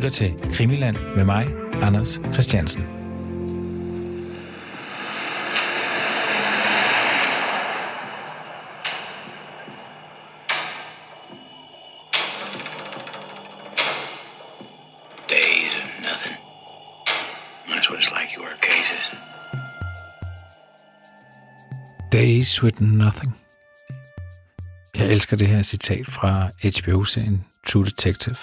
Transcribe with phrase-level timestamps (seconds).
[0.00, 1.46] lytter til Krimiland med mig,
[1.82, 2.82] Anders Christiansen.
[22.12, 23.36] Days with Nothing.
[24.96, 28.36] Jeg elsker det her citat fra HBO-serien True Detective.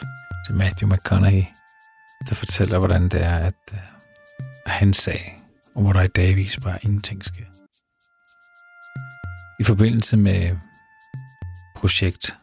[0.48, 1.46] Det er Matthew McConaughey,
[2.30, 3.80] der fortæller, hvordan det er, at øh,
[4.66, 5.30] han sagde,
[5.76, 7.46] og hvor der i dagvis bare ingenting sker.
[9.60, 10.58] I forbindelse med
[11.76, 12.38] projekt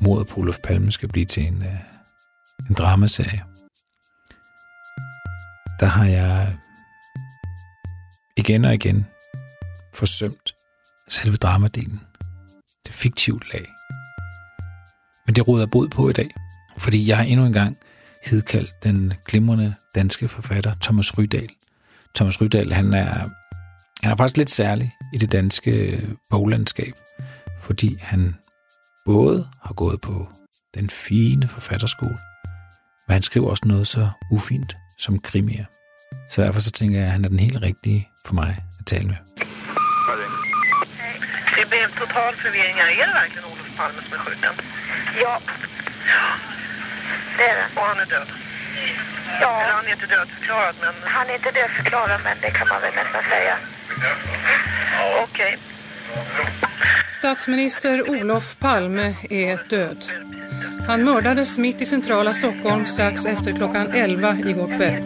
[0.00, 1.80] Mordet på Olof Palme skal blive til en, øh,
[2.68, 3.44] en dramaserie,
[5.80, 6.54] der har jeg øh,
[8.36, 9.06] igen og igen
[9.94, 10.54] forsømt
[11.08, 12.00] selve dramadelen.
[12.86, 13.66] Det fiktivt lag.
[15.26, 16.30] Men det råder bod på i dag,
[16.78, 17.78] fordi jeg har endnu engang
[18.24, 21.48] hidkaldt den glimrende danske forfatter Thomas Rydal.
[22.14, 23.28] Thomas Rydal, han er,
[24.02, 26.94] han er faktisk lidt særlig i det danske boglandskab,
[27.60, 28.36] fordi han
[29.04, 30.28] både har gået på
[30.74, 32.18] den fine forfatterskole,
[33.08, 35.64] men han skriver også noget så ufint som krimier.
[36.30, 39.06] Så derfor så tænker jeg, at han er den helt rigtige for mig at tale
[39.06, 39.16] med.
[41.56, 42.78] Det blev total forvirring.
[42.78, 44.66] Er det verkligen Olof Palme som er skjuten?
[45.22, 45.36] Ja.
[47.36, 47.80] Det är det.
[47.80, 48.28] Och han är död?
[49.40, 52.80] Ja, Eller han är inte dödförklarad, men han är inte dödförklarad men det kan man
[52.80, 53.56] väl nästan säga.
[55.22, 55.58] okej.
[57.06, 60.04] Statsminister Olof Palme är död.
[60.86, 65.02] Han mördades mitt i centrala Stockholm strax efter klockan 11 igår kväll.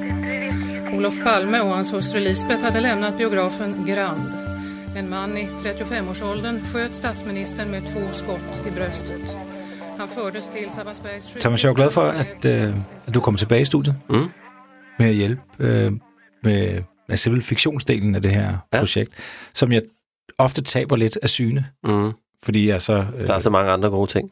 [0.95, 4.33] Olof Palme och hans hustru Lisbeth hade lämnat biografen Grand.
[4.97, 9.50] En man i 35-årsåldern sköt statsministern med två skott i bröstet.
[11.41, 12.75] Thomas, jeg er glad for, at, øh,
[13.07, 14.29] at du kommer tilbage i studiet Mm.
[14.99, 15.93] med at hjælpe øh,
[16.43, 18.79] med, med selve fiktionsdelen af det her ja.
[18.79, 19.13] Projekt,
[19.55, 19.83] som jeg
[20.39, 22.11] ofte taber lidt af syne, Mm.
[22.43, 24.31] fordi jeg så, øh, Der er så mange andre gode ting.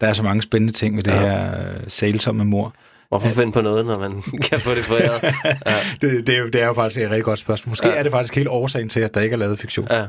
[0.00, 1.20] der er så mange spændende ting med det Ja.
[1.20, 2.74] her øh, sælsomme mor.
[3.08, 5.34] Hvorfor finde på noget, når man kan få det foræret?
[5.66, 5.76] Ja.
[6.08, 7.70] Det, det, er jo, det er jo faktisk et rigtig godt spørgsmål.
[7.70, 7.88] Måske.
[7.88, 7.94] Ja.
[7.94, 9.86] er det faktisk hele årsagen til, at der ikke er lavet fiktion.
[9.90, 10.06] Ja.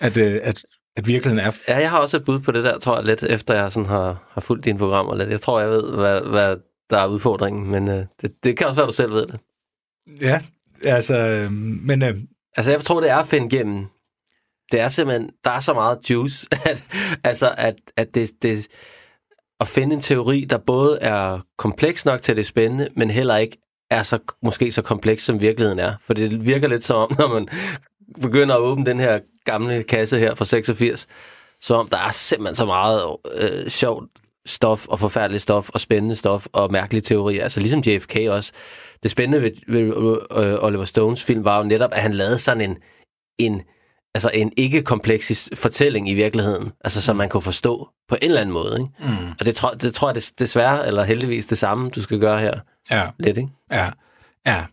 [0.00, 0.64] At, øh, at,
[0.96, 1.52] at virkeligheden er...
[1.68, 3.88] ja, jeg har også et bud på det der, tror jeg, lidt efter jeg sådan
[3.88, 5.30] har, har fulgt dine programmer lidt.
[5.30, 6.56] Jeg tror, jeg ved, hvad, hvad
[6.90, 9.40] der er udfordringen, men øh, det, det kan også være, du selv ved det.
[10.20, 10.40] Ja,
[10.84, 11.16] altså...
[11.16, 12.14] Øh, men øh,
[12.56, 13.86] Altså, jeg tror, det er at finde igennem.
[14.72, 16.82] Det er simpelthen, der er så meget juice, at,
[17.24, 18.68] altså, at, at det, det,
[19.60, 23.58] at finde en teori, der både er kompleks nok til det spændende, men heller ikke
[23.90, 25.94] er så, måske så kompleks, som virkeligheden er.
[26.04, 27.48] For det virker lidt som om, når man
[28.22, 31.06] begynder at åbne den her gamle kasse her fra 86,
[31.60, 34.04] som om der er simpelthen så meget øh, sjovt
[34.46, 37.42] stof og forfærdeligt stof og spændende stof og mærkelige teorier.
[37.42, 38.52] Altså ligesom JFK også.
[39.02, 42.70] Det spændende ved, ved øh, Oliver Stones film var jo netop, at han lavede sådan
[42.70, 42.76] en,
[43.38, 43.62] en
[44.14, 48.52] altså en ikke-kompleks fortælling i virkeligheden, altså som man kunne forstå på en eller anden
[48.52, 48.76] måde.
[48.80, 49.12] Ikke?
[49.20, 52.20] mm, Og det, tror, det tror jeg des, desværre, eller heldigvis det samme, du skal
[52.20, 52.60] gøre her
[52.90, 53.36] ja, lidt.
[53.36, 53.48] Ikke?
[53.70, 53.90] ja,
[54.46, 54.64] ja.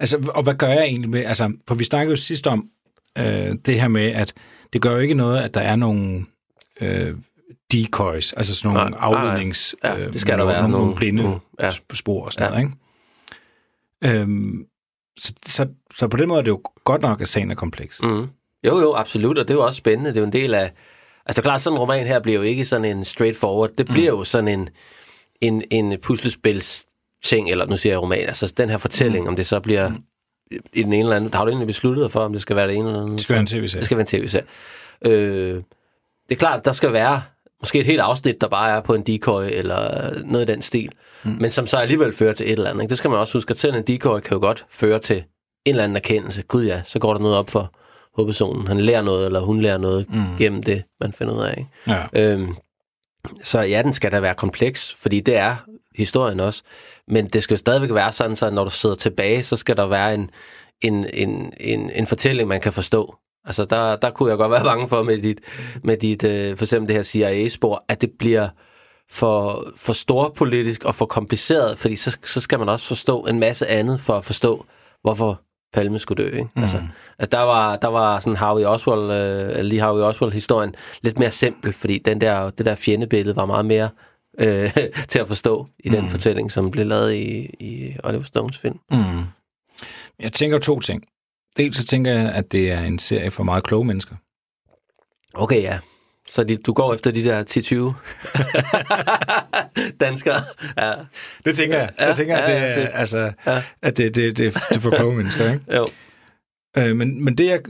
[0.00, 1.24] Altså, og hvad gør jeg egentlig med...
[1.24, 2.68] Altså, for vi snakkede jo sidst om
[3.18, 4.32] øh, det her med, at
[4.72, 6.26] det gør jo ikke noget, at der er nogle
[6.80, 7.16] øh,
[7.72, 9.20] decoys, altså sådan nogle Nej, nej, nej.
[9.28, 9.74] aflednings...
[9.84, 11.66] Ja, øh, det skal der nogle, være, Nogle, nogle blinde nogle- ja.
[11.66, 11.72] ja.
[11.94, 12.60] spor og sådan Ja.
[12.60, 14.20] noget, ikke?
[14.20, 14.66] Øhm,
[15.18, 18.02] så, så, så på den måde er det jo godt nok, at sagen er kompleks.
[18.02, 18.26] Mm.
[18.66, 20.10] Jo, jo, absolut, og det er jo også spændende.
[20.10, 20.62] Det er jo en del af...
[20.62, 20.72] Altså,
[21.26, 23.70] det er klart, sådan en roman her bliver jo ikke sådan en straightforward.
[23.78, 24.18] Det bliver mm.
[24.18, 24.68] jo sådan en,
[25.40, 26.86] en, en puslespils
[27.24, 29.28] ting, eller nu siger jeg roman, altså den her fortælling, mm.
[29.28, 29.90] om det så bliver
[30.72, 31.34] i den ene eller anden...
[31.34, 33.12] Har du egentlig besluttet dig for, om det skal være det ene eller andet?
[33.12, 33.80] Det skal være en tv-serie.
[33.80, 34.44] Det skal være en tv-serie.
[35.06, 35.54] Øh,
[36.28, 37.22] det er klart, at der skal være
[37.60, 40.92] måske et helt afsnit, der bare er på en decoy, eller noget i den stil,
[41.24, 41.36] mm.
[41.40, 42.82] men som så alligevel fører til et eller andet.
[42.82, 42.90] Ikke?
[42.90, 45.24] Det skal man også huske, at selv en decoy kan jo godt føre til en
[45.66, 46.42] eller anden erkendelse.
[46.42, 47.74] Gud ja, så går der noget op for
[48.16, 48.66] hovedpersonen.
[48.66, 50.22] Han lærer noget, eller hun lærer noget mm.
[50.38, 51.54] gennem det, man finder ud af.
[51.58, 51.70] Ikke?
[52.14, 52.32] Ja.
[52.32, 52.54] Øhm,
[53.42, 55.56] så ja, den skal da være kompleks, fordi det er
[55.96, 56.62] historien også.
[57.08, 59.86] Men det skal jo stadigvæk være sådan, så når du sidder tilbage, så skal der
[59.86, 60.30] være en,
[60.80, 63.16] en, en, en, en fortælling, man kan forstå.
[63.44, 65.40] Altså, der, der kunne jeg godt være bange for med dit,
[65.84, 68.48] med dit øh, for eksempel det her CIA-spor, at det bliver
[69.10, 73.66] for, for storpolitisk og for kompliceret, fordi så, så skal man også forstå en masse
[73.66, 74.66] andet for at forstå,
[75.02, 75.40] hvorfor
[75.72, 76.28] Palme skulle dø.
[76.28, 76.48] Ikke?
[76.54, 76.62] Mm.
[76.62, 76.82] Altså,
[77.18, 81.72] at der var, der var sådan Harvey Oswald, øh, lige Harvey Oswald-historien lidt mere simpel,
[81.72, 83.88] fordi den der, det der fjendebillede var meget mere
[84.40, 84.70] øh,
[85.08, 88.78] til at forstå i den fortælling, som blev lavet i, i Oliver Stones film.
[88.90, 89.22] Mm.
[90.18, 91.04] Jeg tænker to ting.
[91.56, 94.16] Dels så tænker jeg, at det er en serie for meget kloge mennesker.
[95.34, 95.78] Okay, ja.
[96.28, 100.40] Så de, du går efter de der 10-20 danskere.
[100.78, 100.94] Ja.
[101.44, 101.90] Det tænker jeg.
[101.98, 103.62] Jeg tænker, ja, at det, ja, altså, Ja.
[103.82, 105.64] at det, det, det, det er for kloge mennesker, ikke?
[105.76, 105.88] Jo.
[106.76, 107.60] Øh, men, men det, jeg,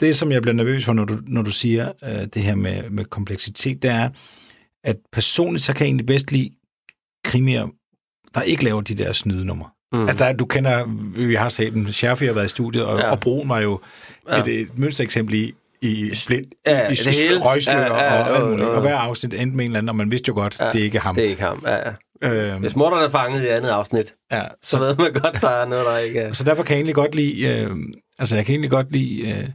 [0.00, 2.90] det, som jeg bliver nervøs for, når du, når du siger øh, det her med,
[2.90, 4.10] med kompleksitet, det er,
[4.84, 6.50] at personligt, så kan jeg egentlig bedst lide
[7.24, 7.68] krimier,
[8.34, 9.74] der ikke laver de der snydenummer.
[9.92, 10.00] Mm.
[10.00, 10.84] Altså, der, er- du kender,
[11.26, 13.04] vi har set den, Scherfi har været i studiet, og, Ja.
[13.06, 13.10] ja.
[13.12, 13.80] og Broen var jo
[14.28, 14.40] Ja.
[14.40, 17.40] et, et mønstereksempel i, i split, Ja, i, det hele.
[17.40, 18.68] røgslør Ja, ja, og alt muligt.
[18.68, 20.80] Og hver afsnit endte med en eller anden, og man vidste jo godt, ja, det
[20.80, 21.14] er ikke ham.
[21.14, 21.62] Det er ikke ham.
[21.66, 21.92] Ja, ja.
[22.22, 25.66] Øhm, Hvis morderen er fanget i andet afsnit, ja, så ved man godt, der er
[25.68, 26.32] noget, der ikke er.
[26.38, 27.76] Så derfor kan jeg egentlig godt lide, øh,
[28.18, 29.48] altså jeg kan egentlig godt lide, øh,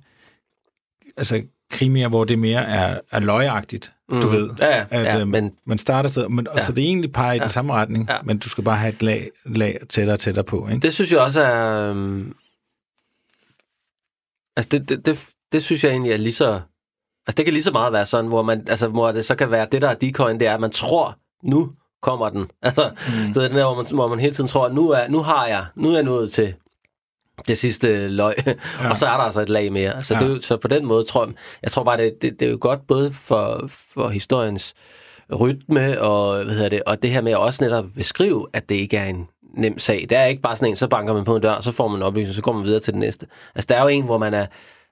[1.17, 1.41] altså
[1.71, 4.21] krimier, hvor det mere er, er løjeagtigt, mm.
[4.21, 4.49] du ved.
[4.59, 6.61] Ja, ja, At, ja, øh, men man starter sted, men, ja.
[6.63, 8.13] så det egentlig peger i den samme retning, Ja.
[8.13, 8.19] ja.
[8.23, 10.79] men du skal bare have et lag, lag tættere og tættere på, ikke?
[10.81, 11.89] det synes jeg også er...
[11.89, 12.33] øhm,
[14.57, 16.53] Altså, det, det, det, det synes jeg egentlig er lige så...
[17.27, 19.51] Altså, det kan lige så meget være sådan, hvor, man, altså, hvor det så kan
[19.51, 21.71] være, det der er decoyen, det er, at man tror, nu
[22.01, 22.51] kommer den.
[22.61, 23.33] Altså, mm.
[23.33, 25.47] så det er der, hvor man, hvor man hele tiden tror, nu, er, nu har
[25.47, 26.53] jeg, nu er jeg nået til
[27.47, 28.89] det sidste løg, ja.
[28.89, 29.95] og så er der altså et lag mere.
[29.95, 30.19] Altså, ja.
[30.19, 32.57] Det så på den måde tror jeg, jeg tror bare, det, det, det er jo
[32.61, 34.73] godt både for, for historiens
[35.39, 38.75] rytme og, hvad hedder det, og det her med at også netop beskrive, at det
[38.75, 40.05] ikke er en nem sag.
[40.09, 41.99] Det er ikke bare sådan en, så banker man på en dør, så får man
[41.99, 43.27] en oplysning, så går man videre til den næste.
[43.55, 44.45] Altså, der er jo en, hvor man er,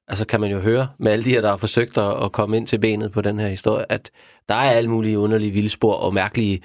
[0.07, 2.57] altså kan man jo høre med alle de her, der har forsøgt at, at komme
[2.57, 4.11] ind til benet på den her historie, at
[4.49, 6.61] der er alle mulige underlige vildspor og mærkelige øh,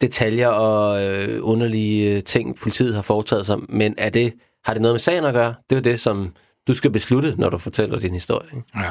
[0.00, 3.58] detaljer og øh, underlige øh, ting, politiet har foretaget sig.
[3.68, 4.32] Men er det,
[4.64, 5.54] har det noget med sagen at gøre?
[5.70, 6.34] Det er det, som
[6.68, 8.48] du skal beslutte, når du fortæller din historie.
[8.56, 8.66] Ikke?
[8.76, 8.90] Ja.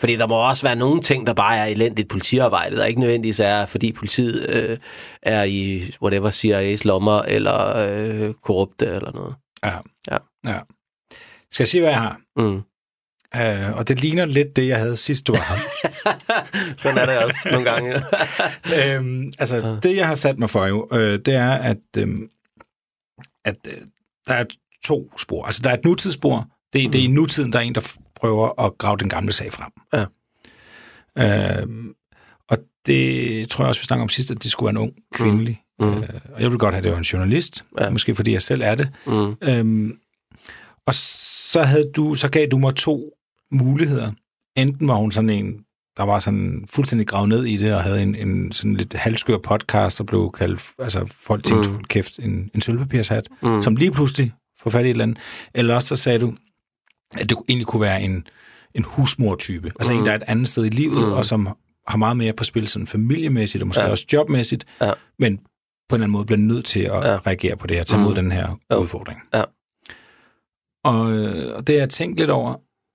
[0.00, 3.40] Fordi der må også være nogle ting, der bare er elendigt politiarbejde, der ikke nødvendigvis
[3.40, 4.78] er, fordi politiet øh,
[5.22, 9.34] er i, whatever, CIA's lommer, eller øh, korrupte, eller noget.
[9.64, 9.76] Ja.
[10.10, 10.18] Ja.
[10.46, 10.58] ja.
[11.50, 12.20] Skal jeg sige, hvad jeg har?
[12.36, 12.60] Mm.
[13.36, 15.56] Uh, og det ligner lidt det, jeg havde sidst, du var her.
[16.82, 18.02] Sådan er det også nogle gange.
[18.96, 22.30] øhm, altså, det jeg har sat mig for jo, øh, det er, at, øhm,
[23.44, 23.74] at øh,
[24.26, 24.44] der er
[24.84, 25.44] to spor.
[25.44, 26.48] Altså, der er et nutidsspor.
[26.72, 26.92] Det, mm.
[26.92, 29.72] det er i nutiden, der er en, der prøver at grave den gamle sag frem.
[29.92, 30.04] Ja.
[31.60, 31.94] Øhm,
[32.48, 34.92] og det tror jeg også, vi snakker om sidst, at det skulle være en ung
[35.14, 35.62] kvindelig.
[35.80, 35.86] Mm.
[35.86, 36.02] Mm.
[36.02, 37.64] Øh, og jeg vil godt have, at det var en journalist.
[37.78, 37.84] Ja.
[37.84, 37.90] Ja.
[37.90, 38.90] Måske fordi jeg selv er det.
[39.06, 39.36] Mm.
[39.42, 39.98] Øhm,
[40.86, 43.12] og så, havde du, så gav du mig to
[43.52, 44.12] muligheder.
[44.56, 45.64] Enten var hun sådan en,
[45.96, 49.38] der var sådan fuldstændig gravet ned i det, og havde en, en sådan lidt halvskør
[49.38, 51.84] podcast, og blev kaldt, altså folk tænkte, mm.
[51.84, 53.62] kæft, en, en sølvpapirshat, mm.
[53.62, 54.32] som lige pludselig
[54.62, 55.18] får fat i et eller andet.
[55.54, 56.34] Eller også så sagde du,
[57.18, 58.26] at det egentlig kunne være en,
[58.74, 59.68] en husmor-type.
[59.78, 59.98] Altså mm.
[59.98, 61.12] en, der er et andet sted i livet, mm.
[61.12, 61.48] og som
[61.88, 63.86] har meget mere på spil sådan familiemæssigt, og måske Ja.
[63.86, 63.90] ja.
[63.92, 64.92] også jobmæssigt, Ja.
[65.18, 65.46] men på en
[65.96, 67.10] eller anden måde bliver nødt til at Ja.
[67.12, 67.16] ja.
[67.26, 68.04] reagere på det her, tage Mm.
[68.06, 68.76] mod den her Jo.
[68.76, 69.20] udfordring.
[69.34, 69.44] Ja.
[70.84, 72.54] Og, øh, og det har jeg tænkt lidt over,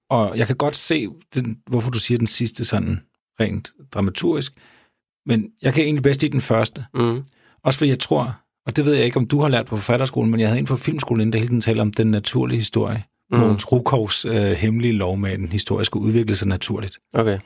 [0.10, 3.02] og jeg kan godt se, den, hvorfor du siger den sidste sådan
[3.40, 4.54] rent dramaturgisk,
[5.26, 6.86] men jeg kan egentlig bedst lide den første.
[6.94, 7.20] Mm.
[7.64, 10.32] Også fordi jeg tror, og det ved jeg ikke, om du har lært på forfatterskolen,
[10.32, 13.04] men jeg havde en fra filmskolen, der hele tiden taler om den naturlige historie.
[13.32, 13.40] Mm.
[13.40, 17.00] Mogens Rukovs øh, hemmelige lov med, at den historiske udvikle sig naturligt.
[17.14, 17.40] Okay.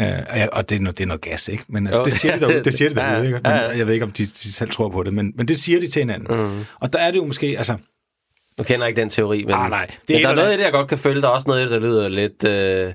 [0.00, 0.04] Uh,
[0.52, 1.64] og, det er, noget, det er noget gas, ikke?
[1.68, 2.04] Men altså, Jo.
[2.04, 3.40] det siger de derude, det siger de derude ikke?
[3.44, 3.52] Men.
[3.78, 5.86] Jeg ved ikke, om de, de selv tror på det, men, men det siger de
[5.86, 6.36] til hinanden.
[6.36, 6.64] Mm.
[6.80, 7.76] Og der er det jo måske, altså,
[8.58, 9.86] Du kender ikke den teori, men, Ah, nej.
[9.86, 11.22] Det men er der er et noget i det, jeg godt kan følge.
[11.22, 12.94] Der er også noget i det, der lyder lidt øh,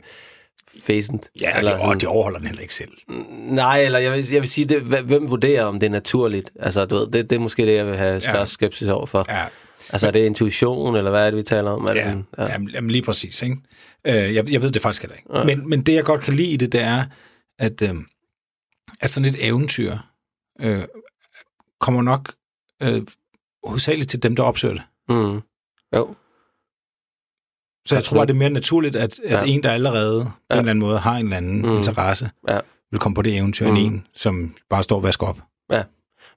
[0.84, 1.30] fæsent.
[1.42, 2.92] ja, eller, og de overholder den heller ikke selv.
[3.32, 6.52] Nej, eller jeg vil, jeg vil sige, det, hv- hvem vurderer, om det er naturligt?
[6.60, 8.46] Altså, du ved, det, det er måske det, jeg vil have størst Ja.
[8.46, 9.26] skepsis over for.
[9.30, 9.46] Ja,
[9.90, 11.86] Altså, er det intuition, eller hvad er det, vi taler om?
[11.86, 12.52] Er det ja, sådan, ja.
[12.52, 13.56] Jamen, jamen, lige præcis, ikke?
[14.10, 15.38] Uh, jeg, jeg ved det faktisk heller ikke.
[15.38, 15.44] Ja.
[15.44, 17.06] Men, men det, jeg godt kan lide i det, det er,
[17.60, 17.98] at, uh,
[19.02, 19.98] at sådan et eventyr
[20.64, 20.82] uh,
[21.80, 22.34] kommer nok
[22.86, 23.02] uh,
[23.64, 24.84] hovedsageligt til dem, der opsøger det.
[25.10, 25.42] Mm.
[25.96, 26.14] Jo.
[27.88, 29.52] Så jeg tror bare, det er mere naturligt, at, at Ja.
[29.54, 30.56] en, der allerede på Ja.
[30.56, 31.74] en eller anden måde har en eller anden Mm.
[31.76, 32.60] interesse, Ja.
[32.92, 33.76] vil komme på det eventyr mm.
[33.76, 35.40] En, som bare står og vasker op.
[35.72, 35.84] Ja.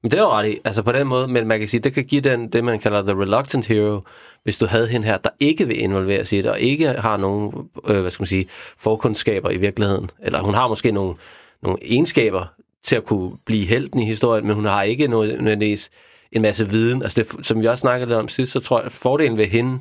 [0.03, 1.93] Men det er jo ret i, altså på den måde, men man kan sige, det
[1.93, 4.01] kan give den, det man kalder the reluctant hero,
[4.43, 7.69] hvis du havde hende her, der ikke vil involveres i det, og ikke har nogen,
[7.89, 8.47] øh, hvad skal man sige,
[8.79, 10.11] forkundskaber i virkeligheden.
[10.23, 11.15] Eller hun har måske nogle,
[11.63, 12.45] nogle egenskaber
[12.85, 15.91] til at kunne blive helten i historien, men hun har ikke noget, nødvendigvis
[16.37, 17.03] en masse viden.
[17.03, 19.47] Altså det, som vi også snakkede lidt om sidst, så tror jeg, at fordelen ved
[19.47, 19.79] hende,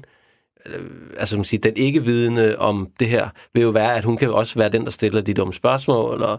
[0.65, 0.81] øh,
[1.17, 4.31] altså man siger, den ikke vidende om det her, vil jo være, at hun kan
[4.31, 6.37] også være den, der stiller de dumme spørgsmål, eller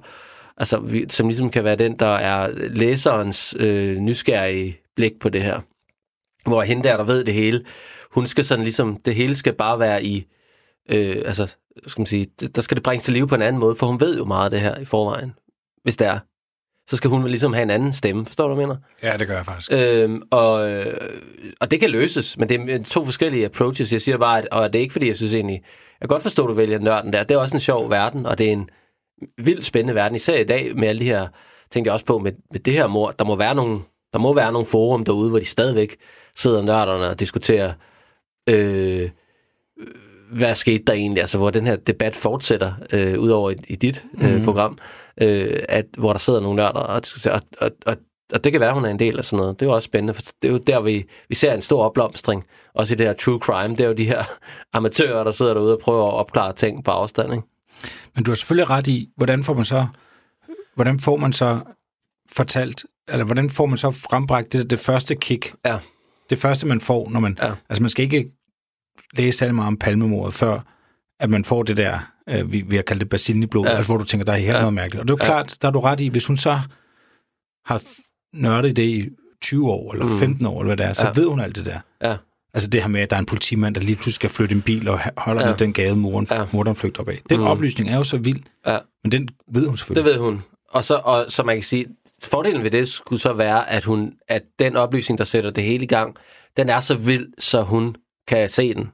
[0.56, 5.42] altså, vi, som ligesom kan være den, der er læserens øh, nysgerrige blik på det
[5.42, 5.60] her.
[6.48, 7.64] Hvor hende der, der ved det hele,
[8.10, 10.26] hun skal sådan ligesom, det hele skal bare være i,
[10.90, 11.56] øh, altså,
[11.86, 13.86] skal man sige, det- der skal det bringes til live på en anden måde, for
[13.86, 15.32] hun ved jo meget af det her i forvejen,
[15.82, 16.18] hvis det er.
[16.90, 18.80] Så skal hun ligesom have en anden stemme, forstår du, hvad jeg mener?
[19.02, 19.72] Ja, det gør jeg faktisk.
[19.72, 20.94] Øhm, og, øh,
[21.60, 23.92] og det kan løses, men det er to forskellige approaches.
[23.92, 25.62] Jeg siger bare, at, og det er ikke fordi, jeg synes egentlig,
[26.00, 27.24] kan godt forstå, at du vælger nørden der.
[27.24, 28.70] Det er også en sjov verden, og det er en
[29.38, 30.16] vildt spændende verden.
[30.16, 31.28] Især i dag med alle de her,
[31.70, 33.10] tænkte jeg også på med, med det her mor.
[33.10, 33.80] Der må være nogle,
[34.12, 35.96] der må være nogle forum derude, hvor de stadigvæk
[36.36, 37.72] sidder nørderne og diskuterer,
[38.48, 39.10] øh,
[40.32, 44.04] hvad skete der egentlig, altså hvor den her debat fortsætter, øh, udover i, i dit
[44.22, 44.44] øh, mm.
[44.44, 44.78] program,
[45.20, 47.96] øh, at, hvor der sidder nogle nørder og diskuterer, og, og, og,
[48.32, 49.60] og det kan være, hun er en del af sådan noget.
[49.60, 51.84] Det er jo også spændende, for det er jo der, vi, vi ser en stor
[51.84, 54.22] opblomstring, også i det her true crime, det er jo de her
[54.72, 57.46] amatører, der sidder derude og prøver at opklare ting på afstand, ikke?
[58.14, 59.86] Men du har selvfølgelig ret i, hvordan får man så,
[60.74, 61.60] hvordan får man så
[62.32, 65.54] fortalt, eller hvordan får man så frembragt det, det første kick?
[65.66, 65.78] Ja.
[66.30, 67.38] Det første, man får, når man...
[67.42, 67.52] Ja.
[67.68, 68.30] Altså, man skal ikke
[69.16, 70.60] læse særlig meget om palmemordet, før
[71.20, 71.98] at man får det der,
[72.28, 73.76] øh, vi, vi har kaldt det basillen i blodet, Ja.
[73.76, 74.58] altså, hvor du tænker, der er her Ja.
[74.58, 75.00] noget mærkeligt.
[75.00, 75.26] Og det er jo Ja.
[75.26, 76.58] klart, der er du ret i, hvis hun så
[77.66, 77.82] har
[78.36, 79.08] nørdet det i
[79.42, 80.18] 20 år, eller Mm.
[80.18, 81.12] 15 år, eller hvad det er, så Ja.
[81.16, 81.80] ved hun alt det der.
[82.02, 82.16] Ja.
[82.54, 84.62] Altså det her med, at der er en politimand, der lige pludselig skal flytte en
[84.62, 85.48] bil og holder Ja.
[85.48, 86.44] med den gade, moren, Ja.
[86.52, 87.20] morderen flygter op af.
[87.30, 87.46] Den Mm.
[87.46, 88.78] oplysning er jo så vild, Ja.
[89.04, 90.12] men den ved hun Det selvfølgelig.
[90.12, 90.42] ved hun.
[90.70, 91.86] Og så, og, så man kan sige,
[92.24, 95.84] fordelen ved det skulle så være, at, hun, at den oplysning, der sætter det hele
[95.84, 96.16] i gang,
[96.56, 97.96] den er så vild, så hun
[98.28, 98.88] kan se den.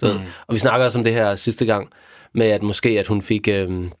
[0.00, 0.14] Du ved.
[0.14, 0.24] Mm.
[0.46, 1.90] Og vi snakker også om det her sidste gang,
[2.34, 3.92] med at måske, at hun fik øhm,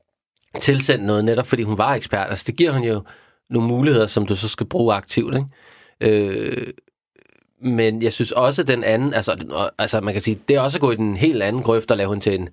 [0.60, 2.30] tilsendt noget, netop fordi hun var ekspert.
[2.30, 3.02] Altså det giver hun jo
[3.50, 5.34] nogle muligheder, som du så skal bruge aktivt.
[5.34, 5.48] Ikke?
[6.00, 6.66] Øh,
[7.62, 9.36] men jeg synes også, at den anden, altså,
[9.78, 11.96] altså man kan sige, det er også at gå i den helt anden grøft og
[11.96, 12.48] lave hun til en,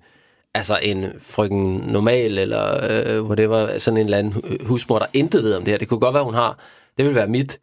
[0.54, 5.44] altså en frøken normal, eller øh, whatever, sådan en eller anden hu- husmor, der intet
[5.44, 5.78] ved om det her.
[5.78, 6.58] Det kunne godt være, hun har,
[6.98, 7.58] det vil være mit,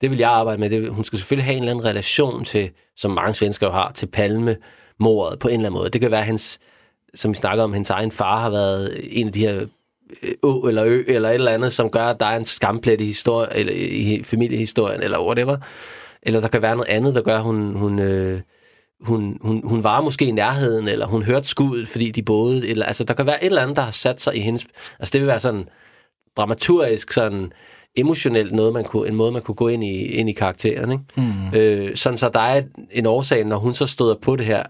[0.00, 0.70] det vil jeg arbejde med.
[0.70, 3.92] Det, hun skal selvfølgelig have en eller anden relation til, som mange svensker jo har,
[3.92, 5.90] til palmemordet på en eller anden måde.
[5.90, 6.58] Det kan være, hans,
[7.14, 9.66] som vi snakker om, hendes egen far har været en af de her
[10.22, 13.00] øh, å eller ø, eller et eller andet, som gør, at der er en skamplet
[13.00, 15.56] i, historie, eller i familiehistorien, eller whatever.
[16.22, 18.40] Eller der kan være noget andet, der gør, at hun, hun, øh,
[19.00, 22.68] hun, hun, hun var måske i nærheden, eller hun hørte skuddet, fordi de boede.
[22.68, 24.66] Eller, altså, der kan være et eller andet, der har sat sig i hendes...
[24.98, 25.68] Altså, det vil være sådan
[26.36, 27.52] dramaturgisk, sådan
[28.00, 30.92] emotionelt noget, man kunne, en måde, man kunne gå ind i, ind i karakteren.
[30.92, 31.04] Ikke?
[31.16, 31.58] Mm.
[31.58, 34.62] Øh, sådan så der er en årsag, når hun så støder på det her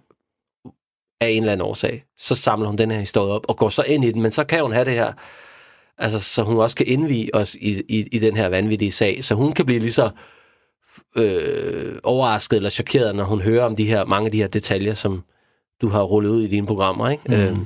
[1.21, 3.83] af en eller anden årsag, så samler hun den her historie op og går så
[3.83, 5.13] ind i den, men så kan hun have det her,
[5.99, 9.35] altså så hun også kan indvige os i, i, i den her vanvittige sag, så
[9.35, 10.11] hun kan blive lige så
[11.17, 14.95] øh, overrasket eller chokeret, når hun hører om de her mange af de her detaljer,
[14.95, 15.23] som
[15.81, 17.09] du har rullet ud i dine programmer.
[17.09, 17.23] Ikke?
[17.27, 17.35] Mm.
[17.35, 17.57] Øh,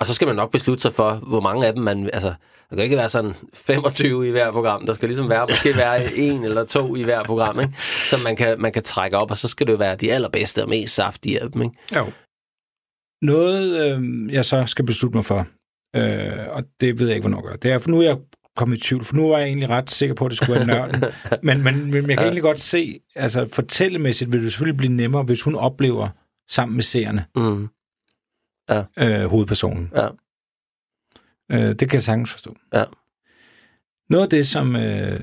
[0.00, 2.10] og så skal man nok beslutte sig for, hvor mange af dem man...
[2.12, 2.34] Altså,
[2.70, 4.86] der kan ikke være sådan 25 i hver program.
[4.86, 7.72] Der skal ligesom være, måske være en eller to i hver program, ikke?
[7.82, 10.62] som man kan, man kan trække op, og så skal det jo være de allerbedste
[10.62, 11.62] og mest saftige af dem.
[11.62, 11.76] Ikke?
[11.96, 12.12] Jo.
[13.22, 15.46] Noget, øh, jeg så skal beslutte mig for,
[15.96, 18.16] øh, og det ved jeg ikke, hvornår jeg gør, det er, for nu er jeg
[18.56, 20.66] kommet i tvivl, for nu var jeg egentlig ret sikker på, at det skulle være
[20.66, 21.04] nørden.
[21.46, 25.22] men, men, men jeg kan egentlig godt se, altså fortællemæssigt vil det selvfølgelig blive nemmere,
[25.22, 26.08] hvis hun oplever
[26.50, 27.68] sammen med seerne, Mm.
[28.98, 29.92] Øh, hovedpersonen.
[29.96, 30.08] Ja.
[31.52, 32.56] Øh, det kan jeg sagtens forstå.
[32.74, 32.84] Ja.
[34.10, 35.20] Noget af det, som øh,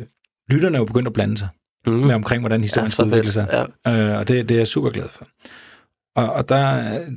[0.50, 1.48] lytterne er jo begyndt at blande sig
[1.88, 1.94] Mm.
[1.94, 3.68] med omkring, hvordan historien ja, skal udvikle sig.
[3.86, 4.12] Ja.
[4.14, 5.28] Øh, og det, det er jeg super glad for.
[6.16, 6.66] Og, og der,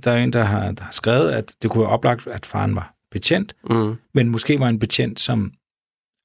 [0.01, 2.77] der er en, der har, der har skrevet, at det kunne være oplagt, at faren
[2.77, 3.95] var betjent, Mm.
[4.15, 5.53] men måske var en betjent, som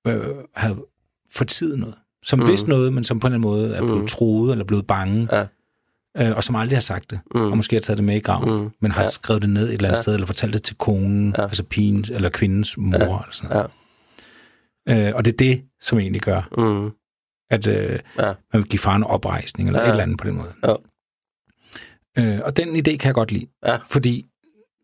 [0.07, 0.21] øh,
[0.55, 0.85] havde
[1.35, 1.95] fortidet noget.
[2.23, 2.47] Som Mm.
[2.47, 4.07] vidste noget, men som på en eller anden måde er blevet Mm.
[4.07, 5.47] truet eller blevet bange, Ja.
[6.17, 7.41] Øh, og som aldrig har sagt det, Mm.
[7.51, 8.69] og måske har taget det med i graven, Mm.
[8.81, 9.09] men har Ja.
[9.09, 10.01] skrevet det ned et eller andet Ja.
[10.01, 11.43] sted, eller fortalt det til konen, Ja.
[11.43, 13.03] altså pigen eller kvindens mor, Ja.
[13.03, 13.69] eller sådan noget.
[14.87, 15.09] Ja.
[15.09, 16.91] Øh, og det er det, som egentlig gør, Mm.
[17.51, 18.25] at øh, Ja.
[18.53, 19.85] man vil give faren oprejsning, eller Ja.
[19.85, 20.51] et eller andet på den måde.
[20.67, 20.73] Ja.
[22.17, 23.77] Øh, og den idé kan jeg godt lide, Ja.
[23.85, 24.25] fordi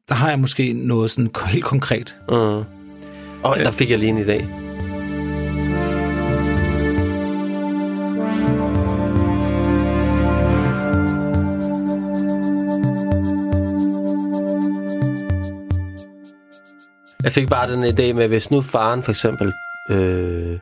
[0.10, 2.16] der har jeg måske noget sådan helt konkret.
[2.30, 2.36] Mm.
[3.44, 4.69] Og der fik jeg lige en idé.
[17.24, 19.54] Jeg fik bare den idé med, hvis nu faren for eksempel
[19.90, 20.60] øh,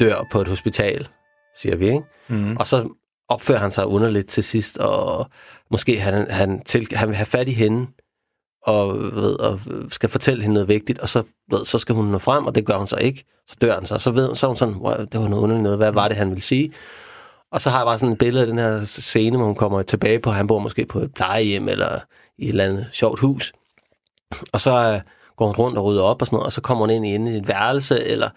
[0.00, 1.08] dør på et hospital,
[1.56, 2.02] siger vi, ikke?
[2.28, 2.56] Mm.
[2.56, 2.88] Og så
[3.28, 5.30] opfører han sig underligt til sidst, og
[5.70, 7.86] måske han, han, til, han vil have fat i hende,
[8.62, 9.60] og, ved, og
[9.90, 12.66] skal fortælle hende noget vigtigt, og så, ved, så skal hun nå frem, og det
[12.66, 13.24] gør hun så ikke.
[13.48, 15.78] Så dør han så, så ved så hun sådan, wow, det var noget underligt noget,
[15.78, 16.72] hvad var det, han ville sige?
[17.52, 19.82] Og så har jeg bare sådan et billede af den her scene, hvor hun kommer
[19.82, 21.98] tilbage på, han bor måske på et plejehjem, eller
[22.38, 23.52] i et eller andet sjovt hus.
[24.52, 25.00] Og så øh,
[25.36, 27.14] går hun rundt og rydder op og sådan noget, og så kommer hun ind i,
[27.14, 28.30] ind i et værelse, eller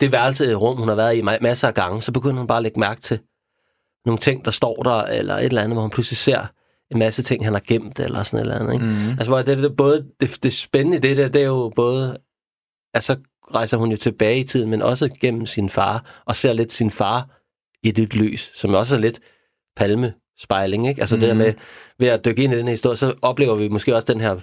[0.00, 2.56] det værelse, rum, hun har været i ma- masser af gange, så begynder hun bare
[2.56, 3.18] at lægge mærke til
[4.06, 6.46] nogle ting, der står der, eller et eller andet, hvor hun pludselig ser
[6.90, 8.72] en masse ting, han har gemt, eller sådan et eller andet.
[8.72, 8.84] Ikke?
[8.84, 9.08] Mm.
[9.08, 12.16] Altså, hvor det, det, både, det, det spændende det der, det er jo både,
[12.94, 13.16] at så
[13.54, 16.90] rejser hun jo tilbage i tiden, men også gennem sin far, og ser lidt sin
[16.90, 17.28] far
[17.82, 19.20] i et nyt lys, som også er lidt
[19.76, 21.00] palme spejling, ikke?
[21.00, 21.20] Altså mm.
[21.20, 21.54] det der med,
[21.98, 24.36] ved at dykke ind i den her historie, så oplever vi måske også den her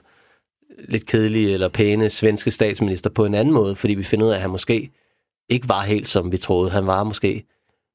[0.89, 4.35] lidt kedelige eller pæne svenske statsminister på en anden måde, fordi vi finder ud af,
[4.35, 4.91] at han måske
[5.49, 6.71] ikke var helt som vi troede.
[6.71, 7.43] Han var måske,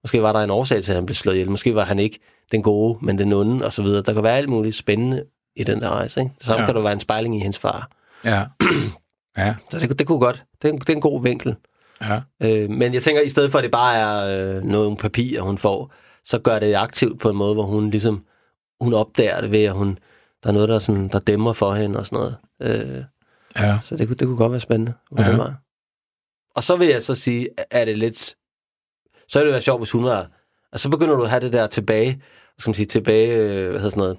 [0.04, 1.50] måske var der en årsag til, at han blev slået ihjel.
[1.50, 2.18] Måske var han ikke
[2.52, 4.02] den gode, men den onde, og så videre.
[4.02, 5.24] Der kan være alt muligt spændende
[5.56, 6.32] i den der rejse, ikke?
[6.40, 6.60] Så Ja.
[6.60, 6.66] ja.
[6.66, 7.90] kan der være en spejling i hendes far.
[8.24, 8.44] Ja.
[9.44, 9.54] ja.
[9.70, 10.44] Så det, det kunne godt.
[10.62, 11.54] Det er, en, det er en god vinkel.
[12.02, 12.20] Ja.
[12.42, 15.58] Øh, men jeg tænker, i stedet for, at det bare er øh, nogle papirer, hun
[15.58, 15.92] får,
[16.24, 18.24] så gør det aktivt på en måde, hvor hun ligesom,
[18.80, 19.98] hun opdager det ved, at hun,
[20.42, 22.36] der er noget, der, sådan, der dæmmer for hende og sådan noget.
[22.62, 23.04] Øh,
[23.58, 23.78] Ja.
[23.84, 24.92] så det, kunne- det kunne godt være spændende.
[25.18, 25.30] Ja.
[25.30, 25.44] Ja.
[26.56, 28.34] Og så vil jeg så sige, er det lidt...
[29.28, 30.30] Så ville det være sjovt, hvis hun var...
[30.72, 32.22] Og så begynder du at have det der tilbage, hvad
[32.60, 34.18] skal man sige, tilbage, øh, hvad hedder sådan noget,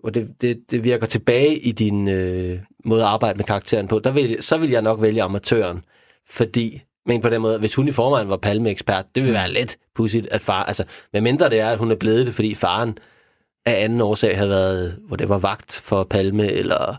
[0.00, 3.98] hvor det, det, det virker tilbage i din øh, måde at arbejde med karakteren på.
[3.98, 5.84] Der vil, så vil jeg nok vælge amatøren,
[6.28, 9.76] fordi, men på den måde, hvis hun i forvejen var palmeekspert, det vil være lidt
[9.94, 12.98] pudsigt, at far, altså, med mindre det er, at hun er blevet det, fordi faren
[13.66, 16.96] af anden årsag havde været, hvor det var vagt for Palme, eller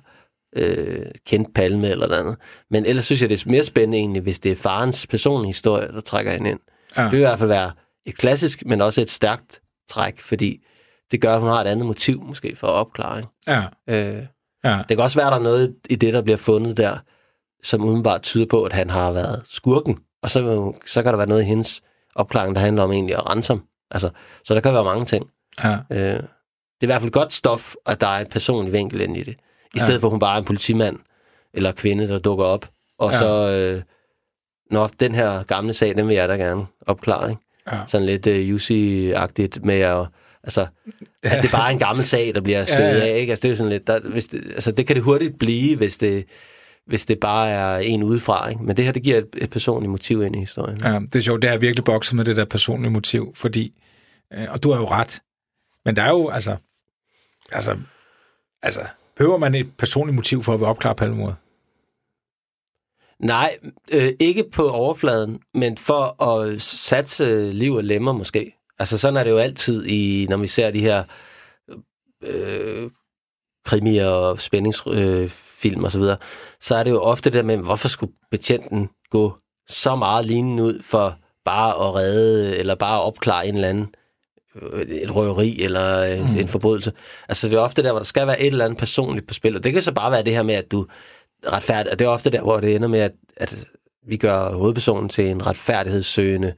[0.55, 2.35] øh, kendt Palme, eller noget andet.
[2.69, 5.87] Men ellers synes jeg, det er mere spændende egentlig, hvis det er farens personlige historie,
[5.87, 6.59] der trækker hende ind.
[6.97, 7.03] Ja.
[7.03, 7.71] Det vil i hvert fald være
[8.05, 10.65] et klassisk, men også et stærkt træk, fordi
[11.11, 13.27] det gør, at hun har et andet motiv måske for opklaring.
[13.47, 13.63] Ja.
[13.89, 14.23] Øh,
[14.63, 14.77] Ja.
[14.89, 16.97] det kan også være, at der er noget i det, der bliver fundet der,
[17.63, 19.99] som udenbart tyder på, at han har været skurken.
[20.23, 21.81] Og så, så kan der være noget i hendes
[22.15, 23.63] opklaring, der handler om egentlig at rense ham.
[23.91, 24.09] Altså,
[24.45, 25.29] så der kan være mange ting.
[25.63, 25.77] Ja.
[25.91, 29.17] Øh, det er i hvert fald godt stof, at der er et personligt vinkel ind
[29.17, 29.35] i det.
[29.75, 29.85] I Ja.
[29.85, 30.97] stedet for, at hun bare er en politimand
[31.53, 32.69] eller kvinde, der dukker op.
[32.99, 33.15] Og Ja.
[33.15, 33.21] ja.
[33.21, 33.81] så, øh,
[34.71, 37.29] nå, den her gamle sag, den vil jeg da gerne opklare.
[37.29, 37.41] Ikke?
[37.71, 37.79] Ja.
[37.87, 40.07] Sådan lidt øh, Jussi-agtigt med at...
[40.43, 40.67] Altså,
[41.23, 43.05] at det bare er en gammel sag, der bliver stødt Ja, ja.
[43.05, 43.17] af.
[43.19, 43.31] Ikke?
[43.31, 45.97] Altså, det, er sådan lidt, der, hvis det, altså, det kan det hurtigt blive, hvis
[45.97, 46.25] det,
[46.87, 48.49] hvis det bare er en udefra.
[48.49, 48.63] Ikke?
[48.63, 50.79] Men det her, det giver et, et personligt motiv ind i historien.
[50.83, 51.41] Ja, det er sjovt.
[51.41, 53.73] Det er virkelig bokset med det der personlige motiv, fordi,
[54.33, 55.21] øh, og du har jo ret,
[55.85, 56.55] men der er jo, altså,
[57.51, 57.77] altså,
[58.63, 58.81] altså,
[59.15, 61.35] behøver man et personligt motiv for at vil opklare palmemordet?
[63.19, 63.57] Nej,
[63.93, 68.55] øh, ikke på overfladen, men for at satse liv og lemmer måske.
[68.79, 71.03] Altså sådan er det jo altid, i, når vi ser de her
[72.23, 72.89] øh,
[73.65, 76.17] krimier og spændingsfilm øh, og så videre,
[76.59, 80.63] så er det jo ofte det der med, hvorfor skulle betjenten gå så meget lignende
[80.63, 84.04] ud for bare at redde, eller bare at opklare en eller anden øh,
[84.87, 86.39] et røveri eller en, mm.
[86.39, 86.91] en forbrydelse.
[87.29, 89.55] Altså det er ofte der, hvor der skal være et eller andet personligt på spil,
[89.55, 90.87] og det kan så bare være det her med, at du
[91.47, 93.67] retfærdigt, og det er ofte der, hvor det ender med, at, at
[94.07, 96.53] vi gør hovedpersonen til en retfærdighedssøgende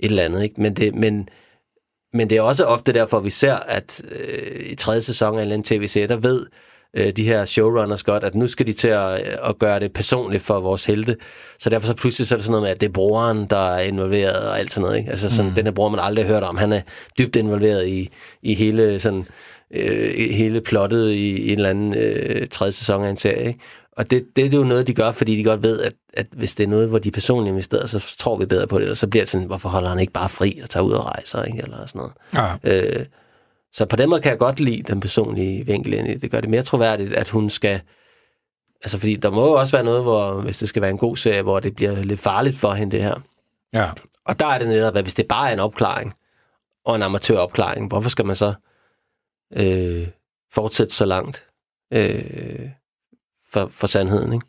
[0.00, 0.60] et eller andet, ikke?
[0.60, 1.28] Men det, men,
[2.12, 5.64] men det er også ofte derfor, vi ser, at øh, i tredje sæson af en
[5.64, 6.46] tv-serie, der ved
[6.96, 10.42] øh, de her showrunners godt, at nu skal de til at, at gøre det personligt
[10.42, 11.16] for vores helte.
[11.58, 13.70] Så derfor så pludselig så er det sådan noget med, at det er broren, der
[13.74, 14.98] er involveret og alt sådan noget.
[14.98, 15.10] Ikke?
[15.10, 15.54] Altså sådan, mm.
[15.54, 16.80] den her bror, man aldrig har hørt om, han er
[17.18, 18.10] dybt involveret i,
[18.42, 19.26] i hele sådan
[19.70, 23.46] øh, hele plottet i, i en eller anden øh, tredje sæson af en serie.
[23.46, 23.60] Ikke?
[23.96, 26.26] Og det, det, det er jo noget, de gør, fordi de godt ved, at, at
[26.32, 28.94] hvis det er noget, hvor de personligt investerer, så tror vi bedre på det, eller
[28.94, 31.42] så bliver det sådan, hvorfor holder han ikke bare fri og tager ud og rejser,
[31.42, 31.62] ikke?
[31.62, 32.12] eller sådan noget.
[32.64, 32.98] Ja.
[32.98, 33.06] Øh,
[33.74, 36.30] så på den måde kan jeg godt lide den personlige vinkel ind i det.
[36.30, 37.80] Gør det mere troværdigt, at hun skal...
[38.82, 41.16] Altså, fordi der må jo også være noget, hvor, hvis det skal være en god
[41.16, 43.20] serie, hvor det bliver lidt farligt for hende, det her.
[43.72, 43.90] ja.
[44.26, 46.14] Og der er det netop, at hvis det bare er en opklaring,
[46.84, 48.54] og en amatøropklaring, hvorfor skal man så
[49.56, 50.08] øh,
[50.52, 51.46] fortsætte så langt
[51.92, 52.68] øh,
[53.52, 54.46] for, for sandheden, ikke?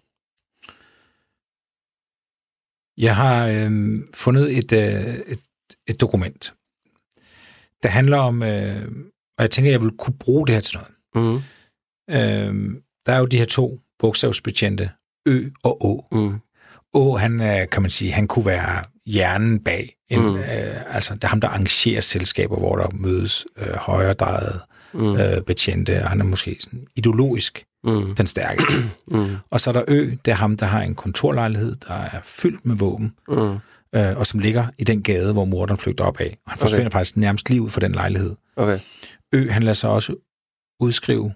[2.98, 5.40] Jeg har øh, fundet et, øh, et,
[5.88, 6.54] et dokument,
[7.84, 8.88] der handler om, øh,
[9.38, 10.91] og jeg tænker, jeg vil kunne bruge det her til noget.
[11.15, 11.41] Mm,
[12.10, 14.89] Øh, der er jo de her to bogstavsbetjente,
[15.28, 16.08] Ø og Å.
[16.12, 16.39] mm,
[16.93, 19.95] Å, han er, kan man sige, han kunne være hjernen bag.
[20.10, 20.36] En, Mm.
[20.36, 24.60] øh, altså, det er ham, der arrangerer selskaber, hvor der mødes øh, højredrejede
[24.93, 28.74] mm, øh, betjente, og han er måske sådan ideologisk mm, den stærkeste.
[29.12, 32.19] mm, Og så er der Ø, det er ham, der har en kontorlejlighed, der er
[32.24, 33.56] fyldt med våben, mm.
[34.00, 36.38] øh, og som ligger i den gade, hvor morderen flygter op af.
[36.45, 36.98] Og han forsvinder okay.
[36.98, 38.36] faktisk nærmest lige ud fra den lejlighed.
[38.56, 38.80] Okay.
[39.36, 40.15] Ø, han lader sig også
[40.80, 41.34] udskrive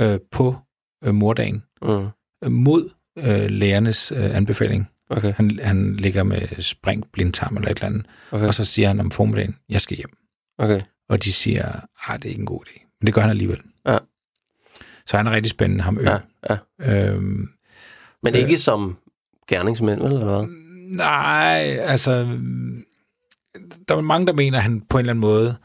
[0.00, 0.56] øh, på
[1.04, 2.08] øh, mordagen Mm,
[2.44, 4.90] øh, mod øh, lægernes øh, anbefaling.
[5.10, 5.32] okay.
[5.32, 8.46] Han, han ligger med sprængt blindtarm eller et eller andet, Okay.
[8.46, 10.16] og så siger han om formiddagen, jeg skal hjem.
[10.58, 10.80] Okay.
[11.08, 11.64] Og de siger,
[12.08, 12.96] at det er ikke en god idé.
[13.00, 13.60] Men det gør han alligevel.
[13.86, 13.98] Ja.
[15.06, 16.02] Så han er rigtig spændende, ham Ø.
[16.02, 16.18] Ja,
[16.50, 16.56] ja.
[16.80, 17.48] Øhm,
[18.22, 18.96] Men ikke som
[19.48, 20.02] gerningsmænd?
[20.02, 20.46] Eller hvad?
[20.96, 22.10] Nej, altså,
[23.88, 25.56] der er mange, der mener, at han på en eller anden måde,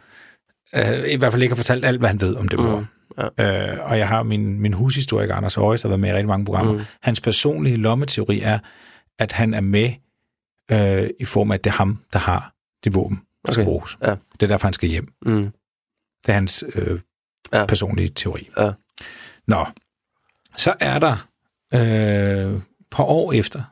[0.75, 2.79] øh, i hvert fald ikke har fortalt alt, hvad han ved om det mor.
[2.79, 2.85] Mm,
[3.17, 6.13] Mm, øh, og jeg har min, min hushistoriker, Anders Højes, der har været med i
[6.13, 6.73] rigtig mange programmer.
[6.73, 6.81] Mm.
[7.01, 8.59] Hans personlige lommeteori er,
[9.19, 9.91] at han er med
[10.71, 13.53] øh, i form af, at det er ham, der har det våben, der okay.
[13.53, 13.97] skal bruges.
[14.01, 14.15] ja.
[14.33, 15.13] Det er derfor, han skal hjem.
[15.25, 15.43] Mm,
[16.25, 16.99] Det er hans øh,
[17.53, 17.59] Ja.
[17.59, 17.65] ja.
[17.65, 18.49] personlige teori.
[18.57, 18.71] Ja.
[19.47, 19.65] Nå,
[20.57, 21.27] så er der
[21.73, 23.63] øh, par år efter,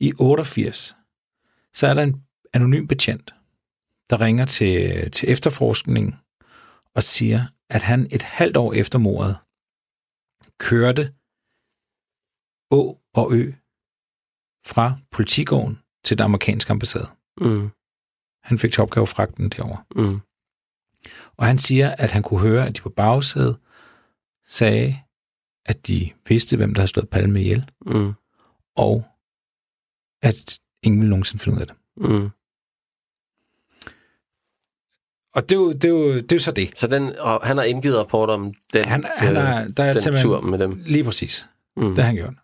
[0.00, 0.96] i 88,
[1.74, 3.34] så er der en anonym betjent,
[4.10, 6.14] der ringer til, til efterforskningen
[6.94, 9.36] og siger, at han et halvt år efter mordet
[10.58, 11.14] kørte
[12.70, 13.52] Å og Ø
[14.66, 17.06] fra politigården til den amerikanske ambassade.
[17.40, 17.70] Mm.
[18.42, 19.84] Han fik til opgave at fragte den derovre.
[19.96, 20.20] Mm.
[21.36, 23.58] Og han siger, at han kunne høre, at de på bagsædet
[24.46, 25.00] sagde,
[25.66, 28.12] at de vidste, hvem der havde slået Palme ihjel, Mm.
[28.76, 29.04] og
[30.22, 31.76] at ingen ville nogensinde finde ud af det.
[31.96, 32.30] Mm.
[35.38, 36.70] Og det er jo, det er jo, det er jo så det.
[36.78, 40.16] Så den, og han har indgivet rapport om den, Han, han er, der er den
[40.22, 40.82] tur med dem.
[40.86, 41.48] Lige præcis.
[41.76, 41.88] Mm.
[41.88, 42.34] Det har han gjort.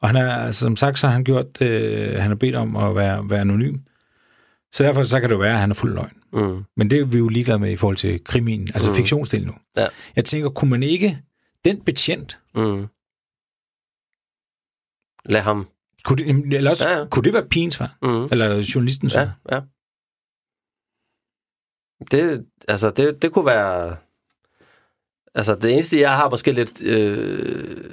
[0.00, 2.76] Og han er, altså, som sagt, så har han gjort, øh, han har bedt om
[2.76, 3.76] at være, være anonym.
[4.72, 6.16] Så derfor så kan det jo være, at han er fuld løgn.
[6.32, 6.64] Mm.
[6.76, 8.94] Men det er vi jo ligeglade med i forhold til krimien, altså Mm.
[8.94, 9.54] fiktionsdelen nu.
[9.76, 9.86] Ja.
[10.16, 11.18] Jeg tænker, kunne man ikke,
[11.64, 12.86] den betjent, Mm.
[15.24, 15.66] Lad ham.
[16.04, 17.96] kunne det, eller også, Ja, ja, kunne det være pigens svar?
[18.02, 18.28] Mm.
[18.30, 19.14] Eller journalistens?
[19.14, 19.60] Ja, ja.
[22.10, 23.96] Det, altså, det, det kunne være...
[25.34, 26.82] Altså, det eneste, jeg har måske lidt...
[26.82, 27.90] Øh,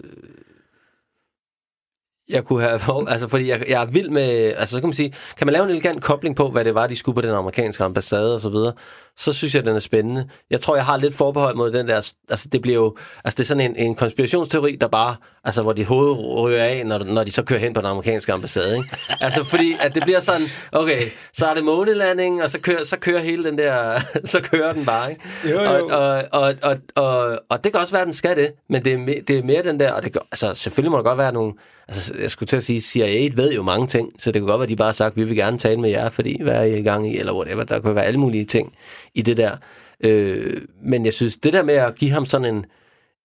[2.30, 2.80] jeg kunne have...
[3.12, 4.54] Altså, fordi jeg, jeg er vild med...
[4.58, 5.14] Altså, så kan man sige...
[5.38, 7.84] Kan man lave en elegant kobling på, hvad det var, de skulle på den amerikanske
[7.84, 8.74] ambassade og så videre,
[9.18, 10.30] så synes jeg, den er spændende.
[10.50, 12.12] Jeg tror, jeg har lidt forbehold mod den der...
[12.30, 12.96] Altså, det bliver jo...
[13.24, 15.16] Altså, det er sådan en, en konspirationsteori, der bare...
[15.46, 18.34] Altså, hvor de hoved rører af, når, når de så kører hen på den amerikanske
[18.34, 18.90] ambassade, ikke?
[19.22, 20.48] Altså, fordi at det bliver sådan...
[20.72, 21.02] Okay,
[21.34, 24.00] så er det månelanding, og så kører, så kører hele den der...
[24.34, 25.24] så kører den bare, ikke?
[25.50, 25.88] Jo, jo.
[25.88, 28.86] Og, og, og, og, og, og det kan også være, at den skal det, men
[28.86, 29.94] det er, me, det er mere den der...
[29.94, 31.54] Og det kan, altså, selvfølgelig må der godt være nogle...
[31.88, 34.60] Altså, jeg skulle til at sige, CIA ved jo mange ting, så det kan godt
[34.60, 36.64] være, at de bare har sagt, vi vil gerne tale med jer, fordi hvad er
[36.64, 37.64] I i gang i, eller whatever.
[37.64, 38.74] Der kan være alle mulige ting
[39.14, 39.58] i det der.
[40.04, 42.66] Øh, men jeg synes, det der med at give ham sådan en,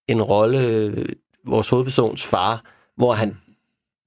[0.07, 0.93] en rolle,
[1.47, 2.63] vores hovedpersons far,
[2.97, 3.37] hvor han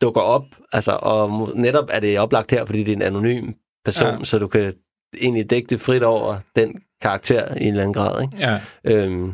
[0.02, 3.52] dukker op, altså, og netop er det oplagt her, fordi det er en anonym
[3.84, 4.18] person, ja.
[4.18, 4.24] Ja.
[4.24, 4.74] så du kan
[5.20, 8.22] egentlig dække det frit over den karakter i en eller anden grad.
[8.22, 8.36] Ikke?
[8.38, 8.60] Ja.
[8.84, 9.32] Øhm,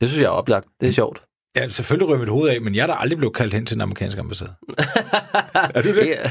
[0.00, 0.68] det synes jeg er oplagt.
[0.80, 1.22] Det er sjovt.
[1.56, 3.74] ja, selvfølgelig ryger mit hoved af, men jeg er da aldrig blevet kaldt hen til
[3.76, 4.50] den amerikanske ambassade.
[5.74, 6.08] er du det?
[6.08, 6.30] Ja.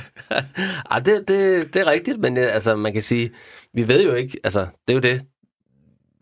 [0.91, 3.31] Ej, det, det, det er rigtigt, men øh, altså, man kan sige,
[3.73, 5.21] vi ved jo ikke, altså, det er jo det,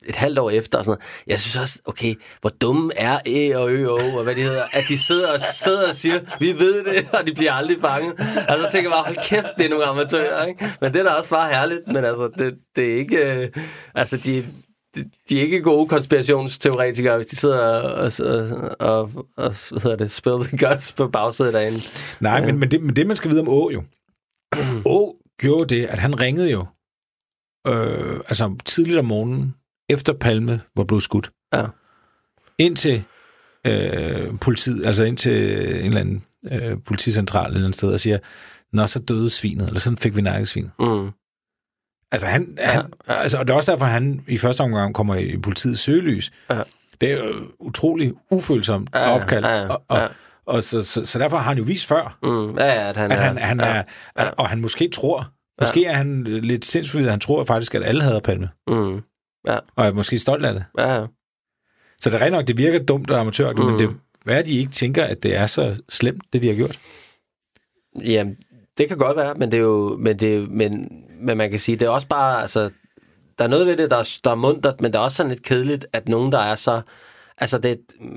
[0.08, 1.28] et halvt år efter og sådan noget.
[1.28, 4.42] Jeg synes også, okay, hvor dumme er Æ og Ø og O, og hvad de
[4.42, 7.78] hedder, at de sidder og, sidder og siger, vi ved det, og de bliver aldrig
[7.82, 8.14] fanget.
[8.20, 10.66] Altså, så tænker jeg bare, hold kæft, det er nogle amatører, ikke?
[10.82, 13.50] Men det er da også bare herligt, men altså, det, det er ikke, øh,
[13.96, 14.46] altså, de,
[15.30, 19.00] de, er ikke gode konspirationsteoretikere, hvis de sidder og, og, og,
[19.38, 21.80] og hvad hedder det, spill the guts på bagsædet derinde.
[22.20, 23.84] Nej, men, men, det, men det, man skal vide om Å jo.
[24.86, 26.66] Å gjorde det, at han ringede jo
[27.68, 29.56] øh, altså tidligt om morgenen,
[29.90, 31.66] efter Palme var blevet skudt, Ja.
[32.58, 33.04] ind til
[33.68, 38.00] øh, politiet, altså ind til en eller anden øh, politicentral et eller andet sted, og
[38.00, 38.18] siger,
[38.74, 40.72] Nå, så døde svinet, eller sådan fik vi nakkesvinet.
[40.80, 41.10] Mm.
[42.12, 43.14] Altså, han, han, ja.
[43.14, 46.32] altså, og det er også derfor, han i første omgang kommer i politiets søgelys.
[46.50, 46.62] Ja.
[47.02, 49.46] Det er jo utrolig ufølsomt Ja, ja, opkald.
[49.46, 50.08] ja, ja, og, og, ja.
[50.46, 52.58] og så, så, så derfor har han jo vist før, Mm.
[52.58, 53.22] Ja, ja, at han at er...
[53.22, 53.84] han, han ja, er,
[54.20, 54.30] ja.
[54.30, 58.20] og han måske tror, måske er han lidt sindssygt, han tror faktisk, at alle hader
[58.20, 59.02] Palme, Mm.
[59.76, 60.64] Og er måske stolt af det.
[60.80, 61.06] Ja, ja.
[62.02, 63.72] Så det er rent nok, det virker dumt og amatøragtigt, Mm.
[63.72, 63.90] men det,
[64.24, 66.80] hvad er de ikke tænker, at det er så slemt, det de har gjort?
[68.06, 68.36] Jamen,
[68.78, 71.60] det kan godt være, men det er jo, men det er, men, men man kan
[71.60, 72.70] sige, det er også bare, altså,
[73.40, 75.30] der er noget ved det, der, er- der er muntert, men det er også sådan
[75.32, 76.82] lidt kedeligt, at nogen, der er så,
[77.38, 78.08] altså det er et,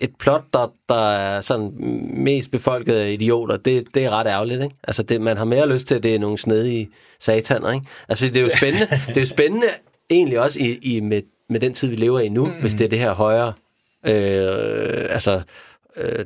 [0.00, 1.72] et plot, der, der er sådan
[2.14, 4.76] mest befolket af idioter, det, det er ret ærgerligt, ikke?
[4.84, 6.88] Altså, det, man har mere lyst til, at det er nogle snedige
[7.20, 7.86] sataner, ikke?
[8.08, 9.66] Altså, det er jo spændende, det er jo spændende
[10.10, 12.52] egentlig også i, i med, med den tid, vi lever i nu, mm.
[12.60, 13.52] hvis det er det her højere,
[14.06, 15.42] øh, altså,
[15.96, 16.24] øh,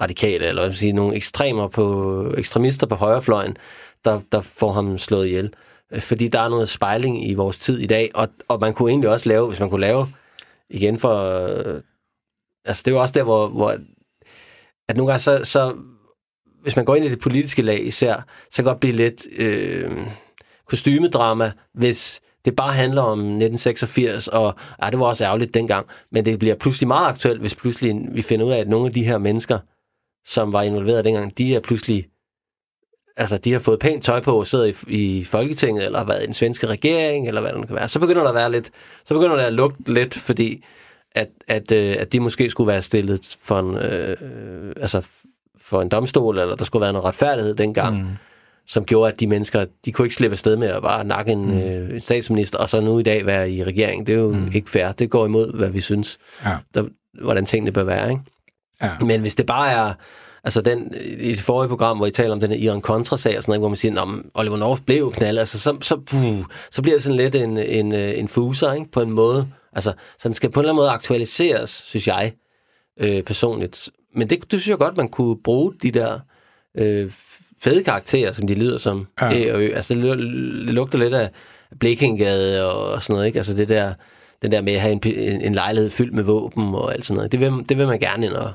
[0.00, 3.56] radikale, eller hvad man sige, nogle ekstremer på, ekstremister på højrefløjen,
[4.04, 5.54] der, der får ham slået ihjel.
[6.00, 9.10] Fordi der er noget spejling i vores tid i dag, og, og man kunne egentlig
[9.10, 10.06] også lave, hvis man kunne lave,
[10.70, 11.80] igen for, øh,
[12.64, 13.76] altså det er jo også der, hvor, hvor
[14.88, 15.76] at nogle gange så, så,
[16.62, 18.14] hvis man går ind i det politiske lag især,
[18.50, 20.06] så kan det godt blive lidt øh,
[20.66, 26.24] kostymedrama, hvis det bare handler om 1986, og ja, det var også ærgerligt dengang, men
[26.24, 29.04] det bliver pludselig meget aktuelt, hvis pludselig vi finder ud af, at nogle af de
[29.04, 29.58] her mennesker,
[30.26, 32.06] som var involveret dengang, de er pludselig,
[33.16, 36.22] altså de har fået pænt tøj på og sidder i, i Folketinget, eller har været
[36.22, 37.88] i den svenske regering, eller hvad det nu kan være.
[37.88, 38.70] Så begynder der at være lidt,
[39.04, 40.64] så begynder det at lugte lidt, fordi
[41.14, 45.02] at, at, øh, at de måske skulle være stillet for en, øh, altså
[45.58, 47.96] for en domstol, eller der skulle være noget retfærdighed dengang.
[47.96, 48.08] Mm
[48.66, 51.46] som gjorde, at de mennesker, de kunne ikke slippe afsted med at bare nakke en,
[51.46, 51.58] mm.
[51.58, 54.06] øh, statsminister, og så nu i dag være i regering.
[54.06, 54.50] Det er jo mm.
[54.54, 54.92] ikke fair.
[54.92, 56.56] Det går imod, hvad vi synes, Ja.
[56.74, 56.84] der,
[57.22, 58.10] hvordan tingene bør være.
[58.10, 58.22] Ikke?
[58.82, 58.90] Ja.
[59.00, 59.94] Men hvis det bare er,
[60.44, 63.50] altså den, i det forrige program, hvor I taler om den her Iran-Contra-sag og sådan
[63.50, 66.82] noget, hvor man siger, at Oliver North blev jo knaldet, altså så, så, puh, så
[66.82, 68.90] bliver det sådan lidt en, en, øh, en fuser, ikke?
[68.90, 69.48] på en måde.
[69.72, 72.32] Altså, så den skal på en eller anden måde aktualiseres, synes jeg,
[73.00, 73.90] øh, personligt.
[74.16, 76.20] Men det, det synes jeg godt, man kunne bruge de der
[76.78, 77.10] øh,
[77.64, 79.06] fede karakterer, som de lyder som.
[79.20, 79.26] Ja.
[79.26, 79.38] Ja.
[79.38, 79.66] Æ og ø.
[79.74, 81.30] Altså, det, lu- det lugter lidt af
[81.80, 83.38] Blikengade og sådan noget, ikke?
[83.38, 83.94] Altså det der,
[84.42, 87.16] den der med at have en, en, en lejlighed fyldt med våben og alt sådan
[87.16, 87.32] noget.
[87.32, 88.52] Det vil, det vil man gerne ind og,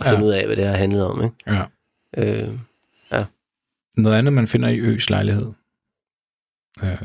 [0.00, 0.24] og finde Ja.
[0.24, 1.36] ud af, hvad det har handlet om, ikke?
[1.46, 1.62] ja.
[2.16, 2.48] Øh,
[3.96, 5.52] Noget andet, man finder i Øs lejlighed.
[6.84, 6.98] Øh,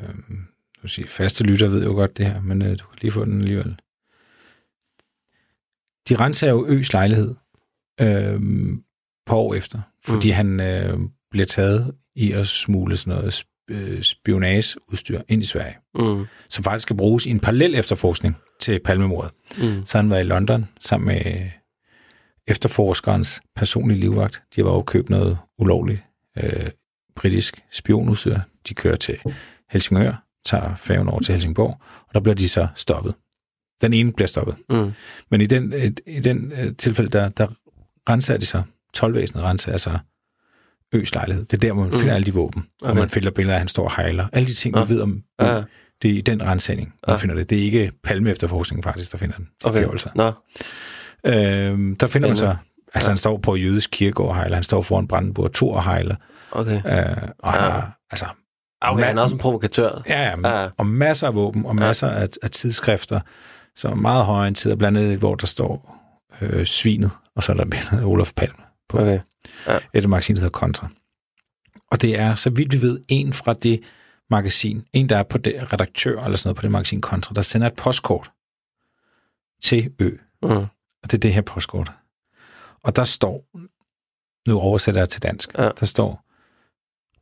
[0.83, 3.25] du siger, faste lytter ved jo godt det her, men øh, du kan lige få
[3.25, 3.75] den alligevel.
[6.09, 7.35] De renser jo Øs lejlighed
[8.01, 8.39] øh,
[9.25, 10.35] på år efter, fordi mm.
[10.35, 10.99] han øh,
[11.31, 16.83] bliver taget i at smule sådan noget øh, spionageudstyr ind i Sverige, mm, som faktisk
[16.83, 19.31] skal bruges i en parallel efterforskning til Palmemordet.
[19.57, 21.49] mm, Så han var i London sammen med
[22.47, 24.43] efterforskerens personlige livvagt.
[24.55, 26.01] De var jo købt noget ulovligt
[26.37, 26.69] øh,
[27.15, 28.39] britisk spionudstyr.
[28.69, 29.17] De kører til
[29.71, 33.15] Helsingør, tager færgen over til Helsingborg, og der bliver de så stoppet.
[33.81, 34.55] Den ene bliver stoppet.
[34.69, 34.91] mm,
[35.31, 35.73] Men i den,
[36.07, 37.47] i den øh, tilfælde, der, der
[38.09, 38.63] renser de så,
[38.97, 39.97] 12-væsenet renser altså
[40.93, 41.45] Øs lejlighed.
[41.45, 42.85] Det er der, hvor man finder alle de våben, okay.
[42.85, 42.99] og Okay.
[43.01, 44.27] man finder billeder af, han står og hejler.
[44.33, 44.83] Alle de ting, Ja.
[44.83, 45.61] ved om Ja.
[46.01, 47.15] det er i den rensning, man Ja.
[47.15, 47.49] finder det.
[47.49, 49.45] Det er ikke palme efterforskningen faktisk, der finder den.
[49.63, 49.79] De okay.
[49.79, 50.09] fjolser.
[50.15, 50.31] Nå,
[51.25, 52.55] Øhm, der finder man så,
[52.93, 53.11] altså Ja.
[53.11, 56.15] han står på jødisk kirkegård og hejler, han står foran Brandenburg Tor og hejler,
[56.51, 56.75] okay.
[56.75, 58.25] øh, og han har, altså,
[58.81, 60.01] Okay, han er også en provokatør.
[60.09, 60.69] ja, ja, Ja.
[60.77, 63.19] og masser af våben, og masser af, af tidsskrifter,
[63.75, 65.97] som er meget højorienteret, blandt andet, hvor der står
[66.41, 68.55] øh, svinet, og så er der billedet af Olof Palme
[68.89, 69.19] på Okay.
[69.93, 70.89] et af magasin, der hedder Kontra.
[71.91, 73.83] Og det er, så vidt vi ved, en fra det
[74.29, 77.41] magasin, en der er på det redaktør eller sådan noget på det magasin Kontra, der
[77.41, 78.31] sender et postkort
[79.63, 80.09] til Ø.
[80.43, 80.49] Mm.
[80.49, 81.91] Og det er det her postkort.
[82.83, 83.45] Og der står,
[84.49, 85.69] nu oversætter jeg til dansk, Ja.
[85.79, 86.23] der står,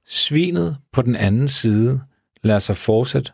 [0.07, 2.01] svinet på den anden side
[2.43, 3.33] lader sig fortsat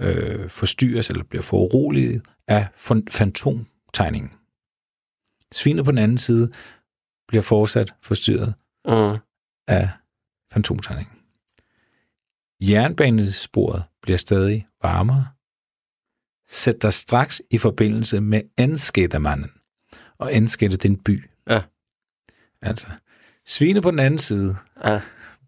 [0.00, 4.32] øh, forstyrres eller bliver foruroliget af fan- fantomtegningen.
[5.52, 6.50] Svinet på den anden side
[7.30, 8.54] bliver fortsat forstyrret
[8.88, 9.18] Mm.
[9.68, 9.88] af
[10.52, 11.14] fantomtegningen.
[12.60, 15.26] Jernbanesporet bliver stadig varmere.
[16.48, 19.50] Sæt dig straks i forbindelse med Enskættermanden.
[20.18, 21.24] Og Enskætte, det er en by.
[21.48, 21.62] Ja.
[22.62, 22.86] Altså,
[23.46, 25.00] svine på den anden side Ja.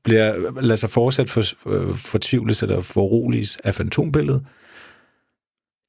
[0.04, 4.46] bliver, lader sig fortsat for, for, fortvivles eller foruroliges af fantombilledet.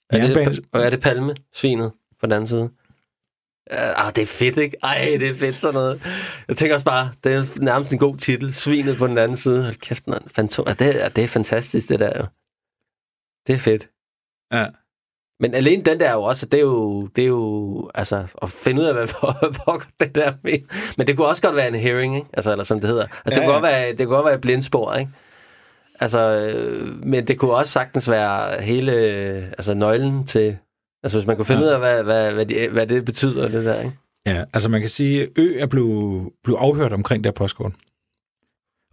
[0.10, 2.70] Er det, og er det palme, svinet, på den anden side?
[3.72, 4.78] Ja, ah, det er fedt, ikke?
[4.84, 6.02] Ej, det er fedt sådan noget.
[6.48, 8.54] Jeg tænker også bare, det er nærmest en god titel.
[8.54, 9.64] Svinet på den anden side.
[9.64, 10.20] Hold kæft, man.
[10.28, 10.66] Fantom.
[10.68, 12.26] Ah, det, er, det er fantastisk, det der jo.
[13.48, 13.90] Det er fedt.
[14.54, 14.68] ja.
[15.40, 18.50] Men alene den der er jo også, det er jo, det er jo altså, at
[18.50, 19.08] finde ud af, hvad
[19.66, 20.60] pokker det der med.
[20.98, 22.28] Men det kunne også godt være en hearing, ikke?
[22.34, 23.04] Altså, eller som det hedder.
[23.04, 23.54] Altså, det, Ja, kunne ja.
[23.54, 25.12] godt være, det kunne godt være et blindspor, ikke?
[26.00, 30.58] Altså, øh, men det kunne også sagtens være hele, øh, altså nøglen til,
[31.04, 31.68] altså hvis man kunne finde Ja.
[31.68, 33.98] ud af, hvad, hvad, hvad, de, hvad det betyder, det der, ikke?
[34.26, 37.72] Ja, altså man kan sige, at Ø er blevet, blevet afhørt omkring det her postkort.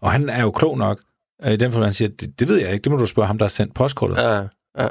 [0.02, 1.00] Og han er jo klog nok,
[1.44, 3.26] øh, i den forstand, han siger, det, det ved jeg ikke, det må du spørge
[3.26, 4.16] ham, der har sendt postkortet.
[4.16, 4.32] Ja.
[4.32, 4.46] Ja,
[4.78, 4.88] ja.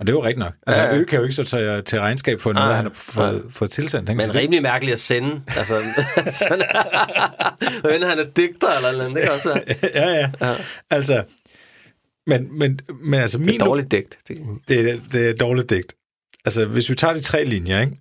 [0.00, 0.54] Og det er jo rigtigt nok.
[0.66, 1.00] Altså Ja, ja.
[1.00, 3.70] Ø kan jo ikke så tage til regnskab for noget, Nej, han har fået, fået
[3.70, 4.08] tilsendt.
[4.08, 4.16] ikke?
[4.16, 5.42] Men det- rimelig mærkeligt at sende.
[5.46, 5.74] Altså,
[6.38, 6.62] sådan,
[7.84, 9.62] men han er digter eller noget, det kan også være.
[9.94, 10.56] ja, ja, Ja.
[10.90, 11.24] Altså,
[12.26, 13.60] men, men, men altså Det min...
[13.60, 14.18] er dårligt digt.
[14.28, 14.38] Det,
[14.68, 15.94] Det, er- det er dårligt digt.
[16.48, 17.96] Altså, hvis vi tager de tre linjer, ikke?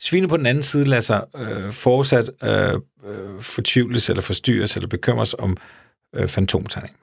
[0.00, 4.88] Svine på den anden side lader sig øh, fortsat øh, øh, fortvivles eller forstyrres eller
[4.88, 5.56] bekymres om
[6.14, 6.96] øh, fantomtegning.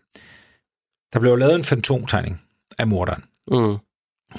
[1.13, 2.41] Der blev lavet en fantomtegning
[2.79, 3.77] af morderen, mm,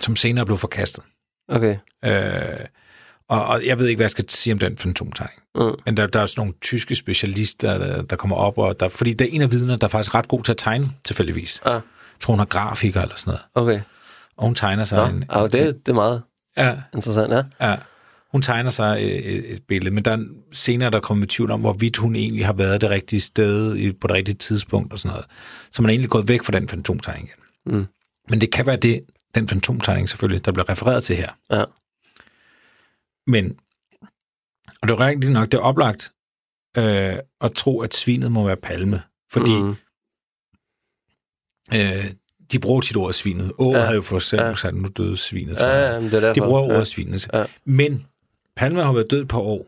[0.01, 1.05] som senere blev forkastet.
[1.49, 1.77] okay.
[2.05, 2.67] Øh,
[3.29, 5.43] og, og jeg ved ikke, hvad jeg skal sige om den fantomtegning.
[5.55, 5.75] Mm.
[5.85, 9.13] Men der, der er sådan nogle tyske specialister, der, der kommer op, og der, fordi
[9.13, 11.61] der er en af vidnerne, der er faktisk ret god til at tegne, tilfældigvis.
[11.65, 11.81] Ah, Jeg
[12.21, 13.43] tror, hun har grafiker eller sådan noget.
[13.55, 13.81] okay.
[14.43, 15.25] Og hun tegner sig Nå, en...
[15.29, 16.23] ah, det, det er meget
[16.57, 17.71] Ja, interessant, ja.
[17.71, 17.77] ja.
[18.33, 21.61] Hun tegner sig et, et, et billede, men der er senere, der kommer tvivl om,
[21.61, 25.27] hvorvidt hun egentlig har været det rigtige sted på det rigtige tidspunkt og sådan noget.
[25.71, 27.77] Så man er egentlig gået væk fra den fantomtegning igen.
[27.79, 27.87] Mm.
[28.29, 29.01] Men det kan være det,
[29.35, 31.31] den fantomtegning selvfølgelig, der bliver refereret til her.
[31.51, 31.65] Ja.
[33.27, 33.57] Men,
[34.83, 36.13] og det er rigtigt nok, det er oplagt
[36.77, 39.03] øh, at tro, at svinet må være palme,
[39.33, 39.61] fordi.
[39.61, 39.77] Mm.
[41.75, 42.05] øh,
[42.53, 43.53] de bruger tit ordet svinet.
[43.59, 43.79] Åh, ja.
[43.79, 43.85] Ja.
[43.85, 44.55] havde jo for eksempel Ja.
[44.55, 45.59] sagt, nu døde svinet.
[45.59, 45.93] tror Ja, jeg.
[45.95, 46.35] ja, men det er derfor.
[46.35, 46.85] De bruger ordet ja.
[46.85, 47.29] svinet.
[47.35, 47.45] Ja.
[47.65, 48.07] Men
[48.57, 49.67] Palme har været død på år.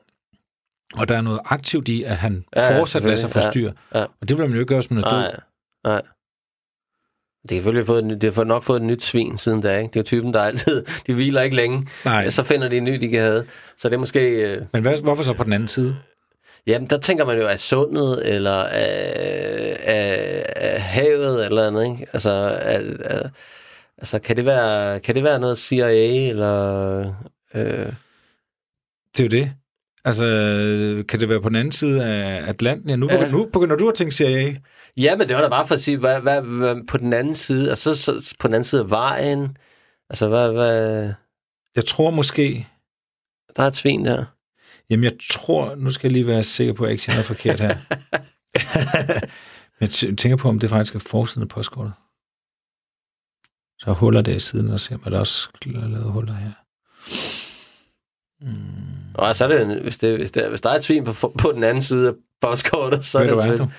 [0.97, 3.73] Og der er noget aktivt i, at han Ja, ja, fortsat lader sig forstyrre.
[3.95, 4.03] Ja.
[4.21, 5.19] Og det vil man jo ikke gøre, hvis man er død.
[5.19, 5.37] Nej,
[5.85, 6.03] nej.
[7.43, 9.93] Det har selvfølgelig fået, det har nok fået et nyt svin siden da, ikke?
[9.95, 11.87] Det er typen, der altid, de hviler ikke længe.
[12.05, 12.31] Nej.
[12.31, 13.45] Så finder de en ny, de kan have.
[13.79, 14.21] Så det er måske,
[14.55, 15.97] øh, Men hvad, hvorfor så på den anden side?
[16.67, 22.07] Jamen der tænker man jo af sundet, eller af, af, af havet, eller andet, ikke?
[22.13, 22.31] Altså,
[22.63, 23.31] af, af,
[23.99, 26.99] altså kan, det være, kan det være noget CIA, eller...
[27.55, 27.93] Øh,
[29.17, 29.53] Det er jo det.
[30.05, 30.25] Altså,
[31.09, 32.91] kan det være på den anden side af Atlanten?
[32.91, 33.21] Ja, nu, Ja.
[33.23, 33.31] ja.
[33.31, 34.55] nu begynder du at tænke CIA.
[34.97, 37.35] ja, men det var da bare for at sige, hvad, hvad, hvad på den anden
[37.35, 39.57] side, altså så, på den anden side af vejen,
[40.11, 41.13] altså hvad, hvad,
[41.77, 42.67] Jeg tror måske...
[43.57, 44.25] der er et svin der.
[44.95, 45.75] Jamen, jeg tror...
[45.75, 47.69] Nu skal jeg lige være sikker på, at jeg ikke siger noget forkert her.
[49.81, 51.93] Men jeg tæ- tænker på, om det faktisk er forsiden af postkortet.
[53.79, 56.53] Så er huller der i siden, og ser man der også er lavet huller her.
[58.41, 59.15] Mm.
[59.15, 61.53] Og så er det, hvis, det, hvis, det, hvis der er et svin på, på
[61.53, 63.71] den anden side af postkortet, så Ved er det hvad, du?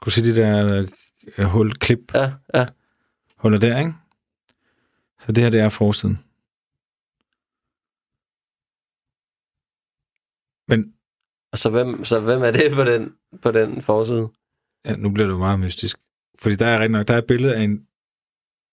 [0.00, 0.86] Kunne se de der
[1.38, 2.66] uh, hul, klip, Ja, ja.
[3.36, 3.92] huller der, ikke?
[5.20, 6.18] Så det her, det er forsiden.
[10.68, 10.94] Men Og
[11.58, 14.28] så hvem, så hvem er det på den, på den forside?
[14.84, 15.96] ja, nu bliver det jo meget mystisk.
[16.38, 17.86] Fordi der er rigtig nok, der er et billede af en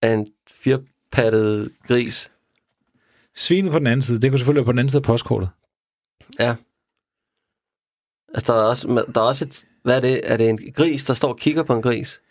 [0.01, 2.31] Af en firpattet gris.
[3.35, 4.19] svin på den anden side.
[4.21, 5.49] Det kunne selvfølgelig være på den anden side af postkortet.
[6.39, 6.55] Ja.
[8.33, 10.21] Altså, der er også, der er også et, hvad er det?
[10.23, 12.21] Er det en gris, der står og kigger på en gris?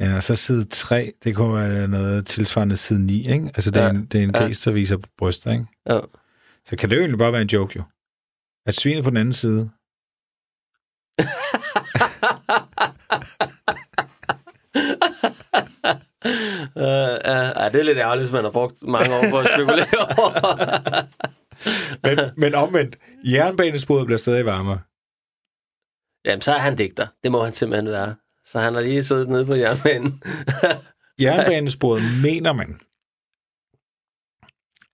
[0.00, 3.46] Ja, og så side 3, det kunne være noget tilsvarende side 9, ikke?
[3.54, 4.44] Altså, det er, Ja, en, det er en ja.
[4.44, 5.66] gris, der viser bryster, ikke?
[5.86, 6.00] Ja.
[6.64, 7.82] Så kan det jo egentlig bare være en joke, jo.
[8.66, 9.70] At svinet på den anden side...
[16.76, 19.46] Uh, uh, uh, det er lidt ærgerligt, hvis man har brugt mange år på at
[19.54, 20.30] spekulere over.
[22.02, 24.80] Men, men omvendt, jernbanesporet bliver stadig varmere.
[26.24, 27.06] Jamen, så er han digter.
[27.22, 28.14] Det må han simpelthen være.
[28.46, 30.22] Så han har lige siddet nede på jernbanen.
[31.20, 32.80] Jernbanesporet mener man.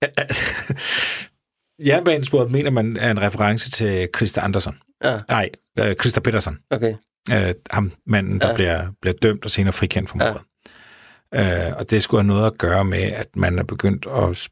[1.87, 4.75] Jernbanesporet mener man er en reference til Christa Andersen.
[5.05, 6.59] ja, Nej, øh, Christa Petersen.
[6.71, 6.95] okay.
[7.33, 8.51] øh, ham manden, der Ja.
[8.51, 8.55] ja.
[8.57, 10.33] bliver, bliver dømt og senere frikendt for Ja.
[10.33, 10.47] mordet.
[11.33, 11.69] Ja.
[11.71, 14.49] Øh, og det skulle have noget at gøre med, at man er begyndt at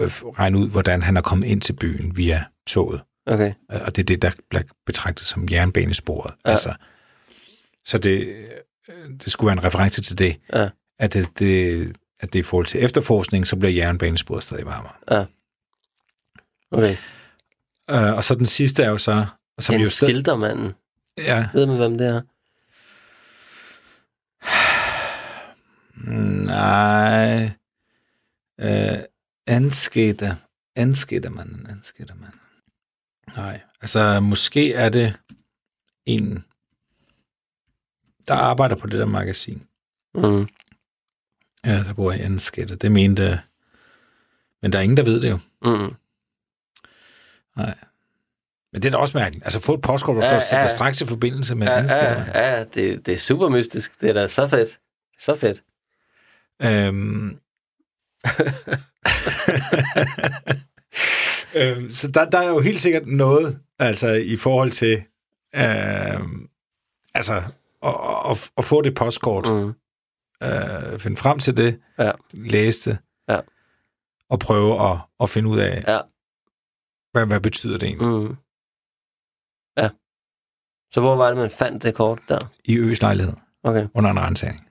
[0.00, 3.00] øh, regne ud, hvordan han er kommet ind til byen via toget.
[3.26, 3.52] Okay.
[3.72, 6.34] Øh, Og det er det, der bliver betragtet som jernbanesporet.
[6.46, 6.50] Ja.
[6.50, 6.74] Altså,
[7.86, 8.26] så det,
[8.88, 8.94] øh,
[9.24, 10.68] det skulle være en reference til det, Ja.
[10.98, 15.26] at det, det, at det i forhold til efterforskning, så bliver jernbanesporet stadig varmere.
[16.72, 16.96] Okay.
[17.90, 19.26] Øh, og så den sidste er jo så...
[19.58, 20.72] Som en jo stadig, skiltermanden.
[21.18, 22.20] ja, Ved man, hvem det er?
[26.44, 27.50] Nej.
[28.60, 28.98] Øh,
[29.46, 30.36] anskete.
[30.76, 31.66] Anskete man.
[31.70, 32.30] Anskete man.
[33.36, 33.60] Nej.
[33.80, 35.20] Altså, måske er det
[36.06, 36.44] en,
[38.28, 39.66] der arbejder på det der magasin.
[40.14, 40.48] Mm.
[41.64, 42.76] Ja, der bor i Anskete.
[42.76, 43.40] Det mente...
[44.62, 45.38] Men der er ingen, der ved det jo.
[45.64, 45.94] Mm.
[47.56, 47.74] Nej.
[48.72, 49.44] Men det er da også mærkeligt.
[49.44, 50.68] Altså, få et postkort, hvor Ja, står ja.
[50.68, 52.00] straks i forbindelse med Ja, Anskete.
[52.34, 54.00] ja, ja det, det er super mystisk.
[54.00, 54.78] Det er da så fedt.
[55.20, 55.62] Så fedt.
[56.62, 57.38] Øhm.
[61.54, 65.02] øhm, så der, der er jo helt sikkert noget, altså i forhold til,
[65.54, 66.48] øhm,
[67.14, 67.42] altså
[67.82, 67.94] at,
[68.30, 69.48] at, at få det postkort.
[69.52, 69.68] Mm.
[70.42, 72.10] øh, finde frem til det, Ja.
[72.32, 73.40] læse det, Ja.
[74.30, 76.00] og prøve at, at finde ud af, Ja.
[77.12, 78.36] Hvad, hvad betyder det egentlig Mm.
[79.76, 79.90] Ja.
[80.92, 82.38] Så hvor var det, man fandt det kort der?
[82.64, 83.88] i Øs lejlighed Okay.
[83.94, 84.68] under en rensagning.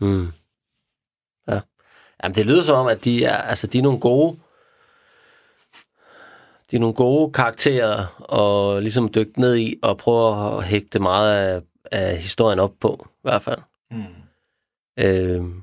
[0.00, 0.26] Mm.
[1.48, 1.60] Ja.
[2.22, 4.38] Jamen, det lyder som om, at de er, altså, de er nogle gode
[6.70, 11.34] de er nogle gode karakterer og ligesom dykke ned i og prøve at hægte meget
[11.46, 11.62] af,
[11.92, 13.58] af historien op på, i hvert fald.
[13.90, 14.04] Mm.
[14.98, 15.62] Øhm,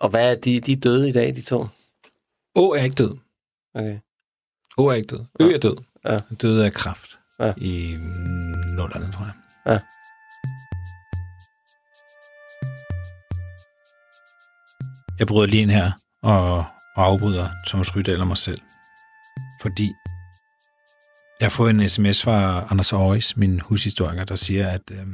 [0.00, 1.66] og hvad er de, de er døde i dag, de to?
[2.56, 3.16] Å er ikke død.
[3.74, 3.98] Okay.
[4.78, 5.24] Å er ikke død.
[5.40, 5.76] Ø er død.
[6.04, 6.18] Ja.
[6.42, 7.52] Døde af kræft Ja.
[7.56, 7.96] i
[8.76, 9.34] nullerne, tror jeg.
[9.66, 9.78] Ja.
[15.18, 15.90] Jeg bryder lige ind her
[16.22, 16.58] og,
[16.96, 18.58] og afbryder Thomas Rydahl og mig selv.
[19.62, 19.92] Fordi
[21.40, 25.06] jeg fået en sms fra Anders Aarhus, min hushistoriker, der siger, at, øh,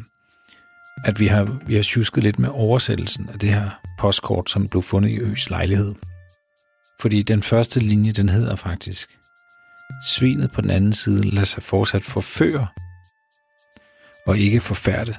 [1.04, 4.82] at vi har, vi har tjusket lidt med oversættelsen af det her postkort, som blev
[4.82, 5.94] fundet i Øs lejlighed.
[7.01, 9.09] Fordi den første linje, den hedder faktisk,
[10.05, 12.66] Svinet på den anden side lader sig fortsat forføre
[14.26, 15.14] og ikke forfærde.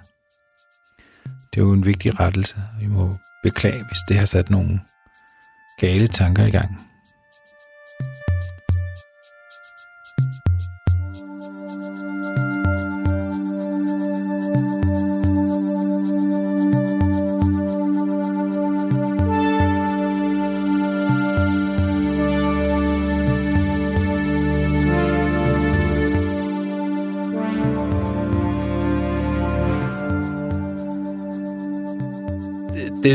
[1.26, 2.56] Det er jo en vigtig rettelse.
[2.80, 4.80] Vi må beklage, hvis det har sat nogle
[5.80, 6.93] gale tanker i gang.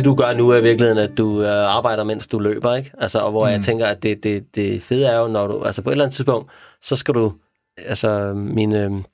[0.09, 2.91] Du gør nu er i virkeligheden, at du øh, arbejder, mens du løber, ikke?
[2.99, 3.53] Altså, og hvor mm.
[3.53, 6.05] jeg tænker, at det, det, det fede er jo, når du, altså på et eller
[6.05, 6.51] andet tidspunkt,
[6.83, 7.33] så skal du,
[7.77, 9.05] altså mine,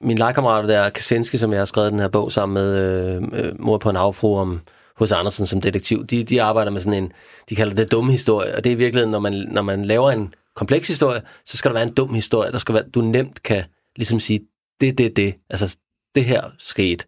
[0.00, 3.60] min legekammerater der, Kaczynski, som jeg har skrevet den her bog sammen med øh, øh,
[3.60, 4.60] Mor på en havfru om
[4.96, 7.12] hos Andersen som detektiv, de, de arbejder med sådan en,
[7.48, 10.10] de kalder det dumme historie, og det er i virkeligheden, når man, når man laver
[10.10, 13.42] en kompleks historie, så skal der være en dum historie, der skal være, du nemt
[13.42, 13.64] kan
[13.96, 14.40] ligesom sige,
[14.80, 15.76] det, det, det, altså
[16.14, 17.04] det her skete,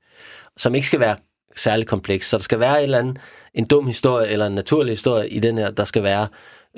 [0.57, 1.17] som ikke skal være
[1.59, 3.17] særlig kompleks, så der skal være en eller anden,
[3.55, 6.29] en dum historie, eller en naturlig historie i den her, der skal være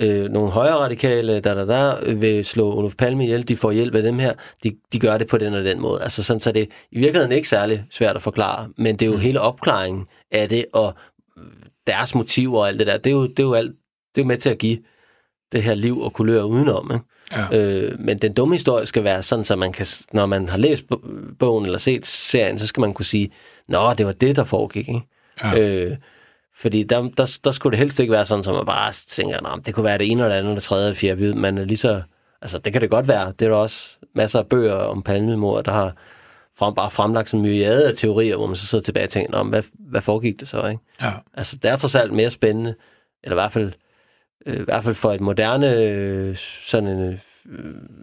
[0.01, 3.95] øh, nogle højre radikale, der, der, der vil slå Olof Palme ihjel, de får hjælp
[3.95, 4.33] af dem her,
[4.65, 6.03] de, de gør det på den og den måde.
[6.03, 9.11] Altså sådan, så det er i virkeligheden ikke særlig svært at forklare, men det er
[9.11, 9.21] jo mm.
[9.21, 10.95] hele opklaringen af det, og
[11.87, 13.73] deres motiver og alt det der, det er jo, det er jo, alt,
[14.15, 14.79] det er jo med til at give
[15.53, 16.91] det her liv og kulør udenom.
[16.95, 17.05] Ikke?
[17.33, 17.59] Ja.
[17.59, 20.85] Øh, men den dumme historie skal være sådan, så man kan, når man har læst
[21.39, 23.31] bogen eller set serien, så skal man kunne sige,
[23.69, 24.89] nå, det var det, der foregik.
[24.89, 25.03] Ikke?
[25.45, 25.59] Ja.
[25.59, 25.97] Øh,
[26.61, 29.63] fordi der, der, der skulle det helst ikke være sådan, som man bare tænker, Nå,
[29.67, 32.03] det kunne være det ene eller andet, eller tredje eller fjerde, men lige så,
[32.43, 33.33] altså det kan det godt være.
[33.39, 35.93] Det er der også masser af bøger om palmemord, der har
[36.59, 39.39] frem, bare fremlagt sådan en myriade af teorier, hvor man så sidder tilbage og tænker,
[39.39, 40.83] om hvad, hvad foregik det så, ikke?
[41.03, 41.13] Ja.
[41.35, 42.75] Altså, det er trods alt mere spændende,
[43.25, 43.73] eller i hvert fald,
[44.47, 47.19] øh, i hvert fald for et moderne, øh, sådan en, øh,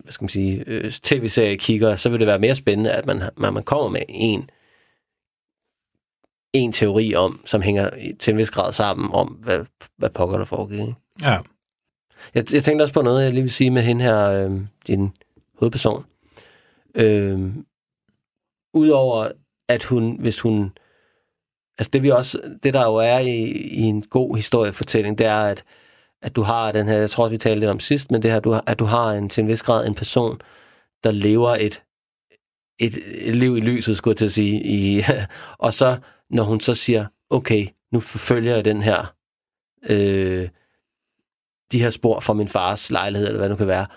[0.03, 3.21] hvad skal man sige, øh, tv-serie kigger, så vil det være mere spændende, at man,
[3.37, 4.49] man, man kommer med en,
[6.53, 9.65] en teori om, som hænger til en vis grad sammen om, hvad,
[9.97, 10.79] hvad pokker der foregik.
[10.79, 10.95] Ikke?
[11.21, 11.39] Ja.
[12.35, 14.51] Jeg, jeg tænkte også på noget, jeg lige vil sige med hende her, øh,
[14.87, 15.11] din
[15.59, 16.05] hovedperson.
[16.95, 17.39] Øh,
[18.73, 19.31] Udover
[19.67, 20.71] at hun, hvis hun...
[21.77, 25.43] Altså det, vi også, det der jo er i, i en god historiefortælling, det er,
[25.43, 25.63] at,
[26.21, 28.31] at du har den her, jeg tror også, vi talte lidt om sidst, men det
[28.31, 30.41] her, du, at du har en, til en vis grad en person,
[31.03, 31.83] der lever et,
[32.79, 32.97] et,
[33.27, 34.63] et liv i lyset, skulle jeg til at sige.
[34.63, 35.03] I,
[35.65, 35.97] og så,
[36.29, 39.13] når hun så siger, okay, nu forfølger jeg den her,
[39.89, 40.49] øh,
[41.71, 43.87] de her spor fra min fars lejlighed, eller hvad det nu kan være,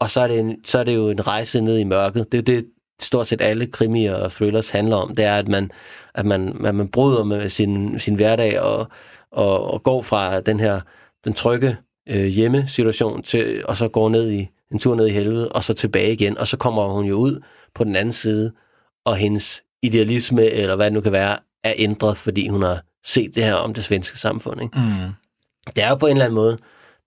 [0.00, 2.32] og så er, det en, så er det jo en rejse ned i mørket.
[2.32, 2.66] Det er det,
[3.00, 5.70] stort set alle krimier og thrillers handler om, det er, at man,
[6.14, 8.88] at man, at man bryder med sin, sin hverdag og,
[9.30, 10.80] og, og går fra den her
[11.24, 11.76] den trygge
[12.08, 15.74] øh, hjemmesituation til, og så går ned i en tur ned i helvede, og så
[15.74, 17.42] tilbage igen, og så kommer hun jo ud
[17.74, 18.52] på den anden side,
[19.04, 23.34] og hendes idealisme, eller hvad det nu kan være, er ændret, fordi hun har set
[23.34, 24.62] det her om det svenske samfund.
[24.62, 24.78] Ikke?
[24.78, 25.12] Mm.
[25.76, 26.58] Det er jo på en eller anden måde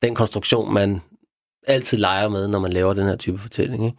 [0.02, 1.02] den konstruktion, man
[1.68, 3.86] altid leger med, når man laver den her type fortælling.
[3.86, 3.98] Ikke?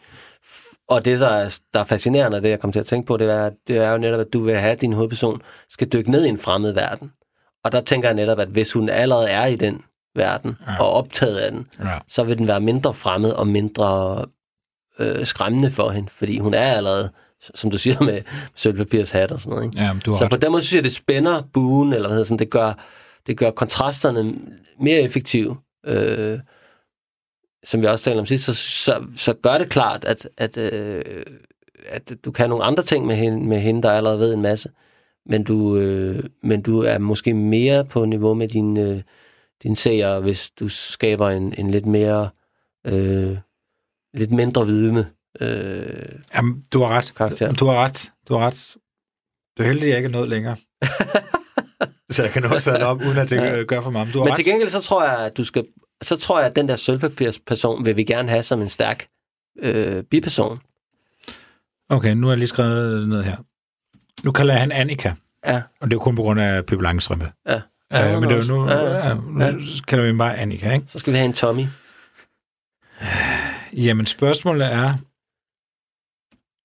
[0.89, 3.31] Og det, der er, der er fascinerende, det jeg kommer til at tænke på, det
[3.31, 6.25] er, det er jo netop, at du vil have, at din hovedperson skal dykke ned
[6.25, 7.13] i en fremmed verden.
[7.65, 9.83] Og der tænker jeg netop, at hvis hun allerede er i den
[10.15, 10.83] verden, ja.
[10.83, 11.99] og optaget af den, ja.
[12.09, 14.25] så vil den være mindre fremmed og mindre
[14.99, 17.11] øh, skræmmende for hende, fordi hun er allerede,
[17.55, 18.23] som du siger, med
[18.55, 19.65] sølvpapirs hat og sådan noget.
[19.65, 19.79] Ikke?
[19.79, 20.31] Ja, du så ret.
[20.31, 22.73] på den måde synes jeg, det spænder buen, eller hvad hedder sådan, det gør,
[23.27, 24.35] det gør kontrasterne
[24.81, 25.57] mere effektive.
[25.87, 26.39] Øh,
[27.65, 31.03] som vi også talte om sidst, så, så, så gør det klart, at, at, øh,
[31.89, 34.69] at du kan nogle andre ting med hende, med hende, der allerede ved en masse,
[35.27, 39.03] men du, øh, men du er måske mere på niveau med din, øh,
[39.65, 42.31] din seer, hvis du skaber en, en lidt mere,
[42.87, 43.39] øh,
[44.15, 45.11] lidt mindre vidne
[45.41, 47.13] øh, Jamen, du har ret.
[47.17, 47.53] Karakter.
[47.53, 48.13] Du har ret.
[48.29, 48.77] Du har ret.
[49.59, 50.57] Du er heldig, at jeg ikke er nået længere.
[52.11, 53.63] så jeg kan nå at op, uden at det ja.
[53.63, 54.05] gør for mig.
[54.07, 54.37] Men, du har Men ret.
[54.37, 55.65] til gengæld så tror jeg, at du skal
[56.03, 59.07] så tror jeg, at den der sølvpapirsperson vil vi gerne have som en stærk
[59.59, 60.61] øh, biperson.
[61.89, 63.37] Okay, nu har jeg lige skrevet noget her.
[64.25, 65.13] Nu kalder jeg han Annika.
[65.47, 65.63] Ja.
[65.81, 67.33] Og det er kun på grund af Pippi Langstrømpe.
[67.49, 67.61] Ja.
[67.93, 69.15] Ja øh, men det er jo nu, ja, ja.
[69.15, 69.53] nu ja.
[69.89, 70.87] kalder vi ham bare Annika, ikke?
[70.89, 71.67] Så skal vi have en Tommy.
[73.73, 74.95] Jamen, spørgsmålet er,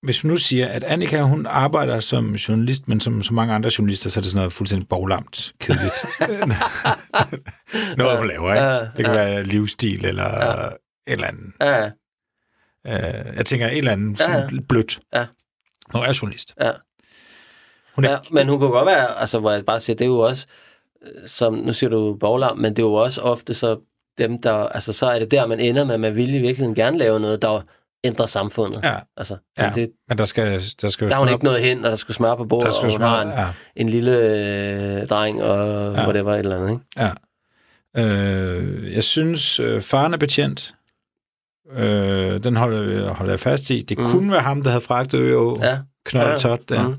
[0.02, 3.70] hvis vi nu siger, at Annika, hun arbejder som journalist, men som så mange andre
[3.78, 6.04] journalister, så er det sådan noget fuldstændig boglamt, kedeligt.
[7.98, 8.96] noget, hun laver, ikke?
[8.96, 10.66] Det kan være livsstil eller ja.
[10.66, 10.72] et
[11.06, 11.52] eller andet.
[11.60, 11.90] Ja.
[12.84, 14.60] Uh, jeg tænker et eller andet sådan ja.
[14.68, 15.00] blødt.
[15.14, 15.26] Ja.
[15.92, 16.54] Hun er journalist.
[16.60, 16.72] Ja.
[17.94, 18.10] Hun er...
[18.10, 18.18] ja.
[18.30, 20.69] Men hun kunne godt være, altså hvor jeg bare siger, det er jo også, øh,
[21.26, 23.76] som nu siger du boglam, men det er jo også ofte så
[24.18, 26.74] dem, der, altså så er det der, man ender med, at man vil i virkeligheden
[26.74, 27.60] gerne lave noget, der
[28.04, 28.80] ændre samfundet.
[28.84, 29.72] Ja, altså, ja.
[29.74, 31.96] Det, men der skal, der skal jo Der er hun ikke noget hen, og der
[31.96, 33.46] skal smøre på bordet, der skal og hun smøre, har en, ja.
[33.76, 36.04] en lille øh, dreng, og ja.
[36.04, 36.70] whatever et eller andet.
[36.70, 36.82] Ikke?
[36.96, 37.10] Ja.
[37.96, 40.74] Øh, jeg synes, øh, faren er betjent.
[41.72, 43.80] Øh, den holder, holder jeg fast i.
[43.80, 44.04] Det mm.
[44.04, 45.78] kunne være ham, der havde fragtet Ø ja.
[46.04, 46.36] Knold ja.
[46.36, 46.88] Tot, der.
[46.88, 46.94] Mm.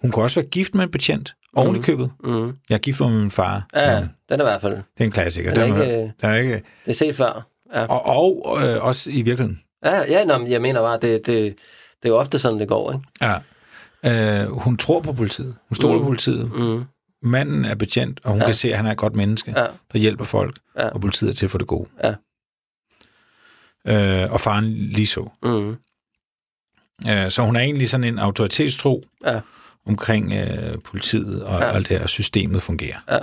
[0.00, 1.34] Hun kunne også være gift med en betjent.
[1.58, 1.84] Oven i mm.
[1.84, 2.10] købet.
[2.24, 2.46] Mm.
[2.68, 3.66] Jeg er gift med min far.
[3.74, 4.72] Ja, så, den er i hvert fald.
[4.72, 5.54] Det er en klassiker.
[5.54, 6.54] Den er, ikke, der er ikke,
[6.84, 7.46] det er set før.
[7.74, 7.84] Ja.
[7.84, 9.60] Og, og øh, også i virkeligheden.
[9.84, 11.26] Ja, ja nå, jeg mener bare, det, det,
[12.02, 13.04] det er jo ofte sådan, det går, ikke?
[13.22, 14.42] Ja.
[14.42, 15.54] Øh, hun tror på politiet.
[15.68, 16.00] Hun stoler mm.
[16.02, 16.52] på politiet.
[16.52, 16.84] Mm.
[17.22, 18.44] manden er betjent, og hun ja.
[18.44, 19.66] kan se, at han er et godt menneske, Ja.
[19.92, 20.88] der hjælper folk, Ja.
[20.88, 21.88] og politiet er til for det gode.
[22.04, 22.14] Ja.
[23.86, 25.28] Øh, og faren lige så.
[25.42, 25.76] Mm.
[27.10, 29.40] Øh, så hun er egentlig sådan en autoritetstro Ja.
[29.88, 31.66] Omkring øh, politiet og Ja.
[31.66, 31.72] ja.
[31.74, 32.98] alt det her, og systemet fungerer.
[33.10, 33.18] Ja.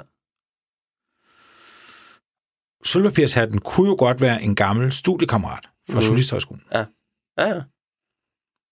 [2.84, 6.06] Sølvpapirshatten kunne jo godt være en gammel studiekammerat fra mm.
[6.06, 6.86] Journalisthøjskolen, Ja,
[7.38, 7.62] ja.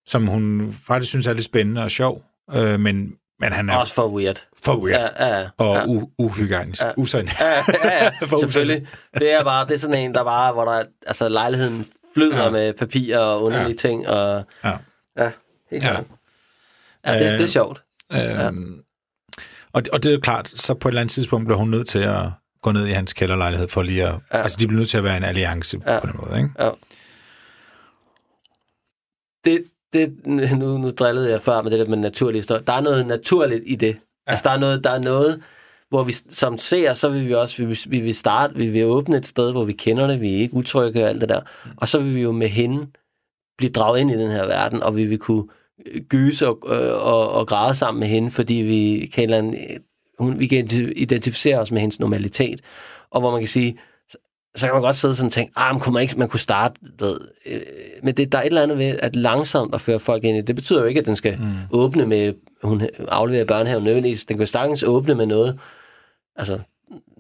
[0.08, 2.22] som hun faktisk synes er lidt spændende og sjov,
[2.52, 4.48] øh, men, men han er Også for weird.
[4.66, 5.50] for weird Ja, ja, ja.
[5.58, 5.84] og ja.
[5.84, 6.82] u- uhygiejnisk.
[6.82, 6.88] Ja.
[6.88, 6.94] Ja.
[6.98, 7.28] Usøgn.
[7.40, 7.46] Ja,
[7.90, 8.88] ja, ja, selvfølgelig.
[9.14, 12.44] Det er bare, det er sådan en, der bare, hvor der, altså lejligheden flyder ja.
[12.44, 12.50] Ja.
[12.50, 13.76] med papir og underlige ja.
[13.76, 14.78] ting, og Ja.
[15.18, 15.32] ja,
[15.72, 15.90] helt Ja.
[15.92, 16.06] klart.
[17.06, 17.84] Ja, det, det er Øh, sjovt.
[18.14, 18.80] Øhm,
[19.74, 21.88] og, og det er jo klart, så på et eller andet tidspunkt bliver hun nødt
[21.88, 22.26] til at
[22.62, 24.10] gå ned i hans kælderlejlighed for lige at...
[24.32, 24.38] Ja.
[24.38, 24.44] Ja.
[24.44, 25.94] Altså, de bliver nødt til at være en alliance Ja.
[25.94, 26.00] ja.
[26.00, 26.50] på den måde, ikke?
[26.60, 26.70] Ja.
[29.46, 30.14] Det, det,
[30.58, 32.62] nu, nu drillede jeg før med det der med naturlig historie.
[32.68, 33.88] Der er noget naturligt i det.
[33.88, 34.32] Ja.
[34.32, 35.42] Altså, der er noget, der er noget,
[35.90, 39.18] hvor vi som ser, så vil vi også, vi vi vil starte, vi vil åbne
[39.18, 41.42] et sted, hvor vi kender det, vi er ikke utrygge og alt det der.
[41.78, 42.88] Og så vil vi jo med hende
[43.58, 45.50] blive draget ind i den her verden, og vi vil kunne øh,
[46.10, 49.56] gyse og, øh, og, og græde sammen med hende, fordi vi kan, en
[50.20, 52.62] hun, vi kan identificere os med hendes normalitet.
[53.12, 53.78] Og hvor man kan sige,
[54.56, 56.40] så, kan man godt sidde sådan og tænke, ah, men kunne man, ikke, man kunne
[56.40, 57.62] starte, ved, øh,
[58.04, 60.42] men det, der er et eller andet ved, at langsomt at føre folk ind i
[60.42, 60.56] det.
[60.56, 61.46] Betyder jo ikke, at den skal mm.
[61.72, 64.26] åbne med, hun afleverer børnehaven nødvendigvis.
[64.26, 65.60] Den kan sagtens åbne med noget,
[66.36, 66.60] altså,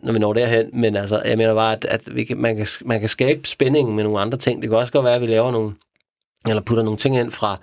[0.04, 2.68] når vi når derhen, men altså, jeg mener bare, at, at vi kan, man, kan,
[2.86, 4.62] man kan skabe spænding med nogle andre ting.
[4.62, 5.74] Det kan også godt være, at vi laver nogle,
[6.48, 7.60] eller putter nogle ting ind fra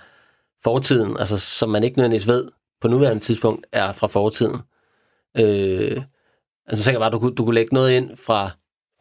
[0.64, 2.48] fortiden, altså, som man ikke nødvendigvis ved
[2.80, 4.56] på nuværende tidspunkt er fra fortiden.
[5.38, 6.02] Øh,
[6.66, 8.50] altså, så jeg bare, du, kunne- du kunne lægge noget ind fra,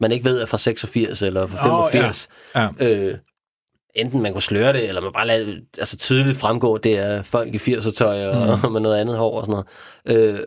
[0.00, 2.00] man ikke ved er fra 86 eller fra Åh, ja.
[2.00, 2.28] 85.
[2.54, 2.68] Ja.
[2.80, 3.18] Øh,
[3.94, 7.54] enten man kunne sløre det, eller man bare lade altså tydeligt fremgå, det er folk
[7.54, 8.72] i 80'er tøj og mm.
[8.72, 9.64] med noget andet hår og sådan
[10.06, 10.36] noget.
[10.38, 10.40] Øh,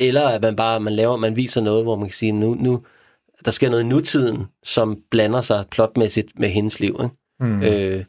[0.00, 2.84] eller at man bare man laver, man viser noget, hvor man kan sige, nu, nu
[3.44, 7.00] der sker noget i nutiden, som blander sig plotmæssigt med hendes liv.
[7.02, 7.14] Ikke?
[7.40, 7.62] Mm.
[7.62, 8.04] Øh,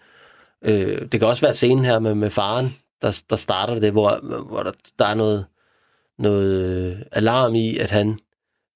[0.65, 4.19] øh, det kan også være scenen her med, med faren, der, der starter det, hvor,
[4.47, 5.45] hvor der, der er noget,
[6.19, 6.53] noget
[6.91, 8.19] øh, alarm i, at han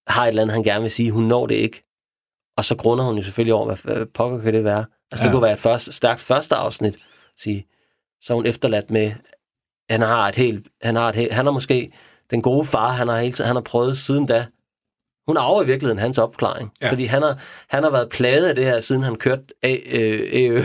[0.08, 1.84] har et eller andet, han gerne vil sige, hun når det ikke.
[2.58, 4.86] Og så grunder hun jo selvfølgelig over, hvad, pokker kan det være?
[5.12, 5.32] Altså, det Ja.
[5.34, 6.96] kunne være et første, stærkt første afsnit,
[7.38, 7.66] sige.
[8.22, 9.12] Så er hun efterladt med,
[9.90, 11.92] han har et helt, han har et helt, han har måske
[12.32, 14.46] den gode far, han har hele tiden, han har prøvet siden da.
[15.30, 16.72] Hun arver i virkeligheden hans opklaring.
[16.82, 16.90] Ja.
[16.92, 20.30] Fordi han har, han har været plaget af det her, siden han kørte af, øh,
[20.34, 20.56] øh,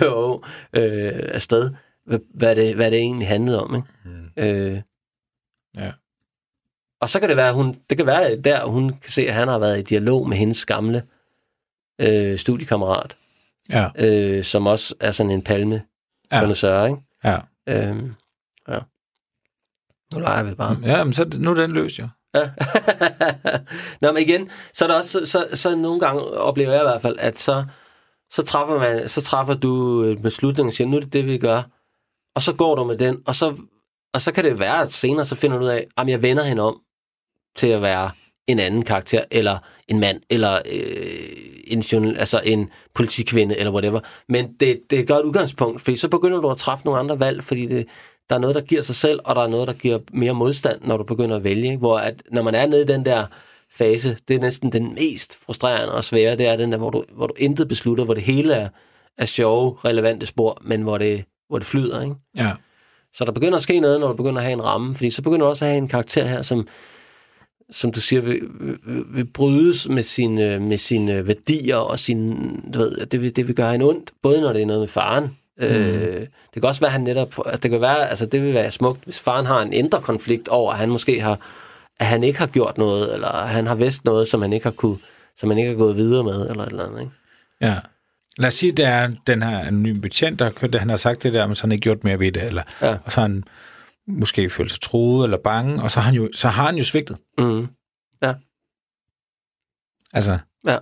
[0.73, 1.71] øh, afsted.
[2.07, 3.75] Hvad, hvad, det, hvad det egentlig handlede om.
[3.75, 3.89] Ikke?
[4.05, 4.31] Mm.
[4.37, 4.81] Øh,
[5.77, 5.93] Ja.
[7.01, 9.49] og så kan det være, hun, det kan være der, hun kan se, at han
[9.49, 11.03] har været i dialog med hendes gamle
[12.01, 13.17] øh, studiekammerat,
[13.71, 13.89] Ja.
[13.99, 15.83] øh, som også er sådan en palme
[16.33, 16.49] Ja.
[16.63, 16.85] ja.
[16.87, 16.99] ikke?
[17.25, 17.39] Ja.
[17.69, 18.15] Øhm,
[18.69, 18.79] ja.
[20.13, 20.77] Nu leger vi bare.
[20.83, 22.05] ja, men så nu er den løst, jo.
[22.05, 22.09] Ja.
[24.01, 26.85] Nå, men igen, så er der også, så, så, så nogle gange oplever jeg i
[26.85, 27.65] hvert fald, at så,
[28.31, 31.39] så, træffer, man, så træffer du en beslutning og siger, nu er det det, vi
[31.39, 31.63] gør.
[32.35, 33.57] Og så går du med den, og så,
[34.15, 36.45] og så kan det være, at senere så finder du ud af, at jeg vender
[36.45, 36.81] hende om
[37.57, 38.11] til at være
[38.47, 39.59] en anden karakter, eller
[39.89, 44.01] en mand, eller øh, en, journal, altså en politikvinde, eller whatever.
[44.29, 47.21] Men det, det er et godt udgangspunkt, fordi så begynder du at træffe nogle andre
[47.21, 47.87] valg, fordi det,
[48.31, 50.81] der er noget, der giver sig selv, og der er noget, der giver mere modstand,
[50.85, 51.77] når du begynder at vælge.
[51.77, 53.27] Hvor at, når man er nede i den der
[53.71, 57.05] fase, det er næsten den mest frustrerende og svære, det er den der, hvor du,
[57.13, 58.69] hvor du intet beslutter, hvor det hele er,
[59.19, 62.03] er sjove, relevante spor, men hvor det, hvor det flyder.
[62.03, 62.15] Ikke?
[62.37, 62.53] Ja.
[63.13, 65.23] Så der begynder at ske noget, når du begynder at have en ramme, fordi så
[65.23, 66.69] begynder du også at have en karakter her, som,
[67.71, 72.31] som du siger, vil, vil, vil brydes med sine, med sine værdier og sin,
[72.75, 74.89] du ved, det vil, det vil gøre hende ondt, både når det er noget med
[74.89, 75.37] faren.
[75.59, 75.65] Mm.
[75.65, 78.55] Øh, det kan også være, at han netop, altså det kan være, altså det vil
[78.55, 81.39] være smukt, hvis faren har en indre konflikt over, at han måske har,
[82.01, 84.71] at han ikke har gjort noget, eller han har vidst noget, som han ikke har
[84.73, 84.99] kunne,
[85.39, 87.13] som han ikke har gået videre med, eller et eller andet, ikke?
[87.61, 87.79] Ja.
[88.39, 90.81] Lad os sige, at det er den her anonyme betjent, der har kørt det.
[90.81, 92.43] Han har sagt det der, men så har han ikke gjort mere ved det.
[92.43, 92.97] Eller, Ja.
[93.05, 93.45] Og så har han
[94.07, 96.85] måske følt sig troet eller bange, og så har han jo, så har han jo
[96.85, 97.17] svigtet.
[97.39, 97.67] Mm.
[100.15, 100.79] Altså, Ja.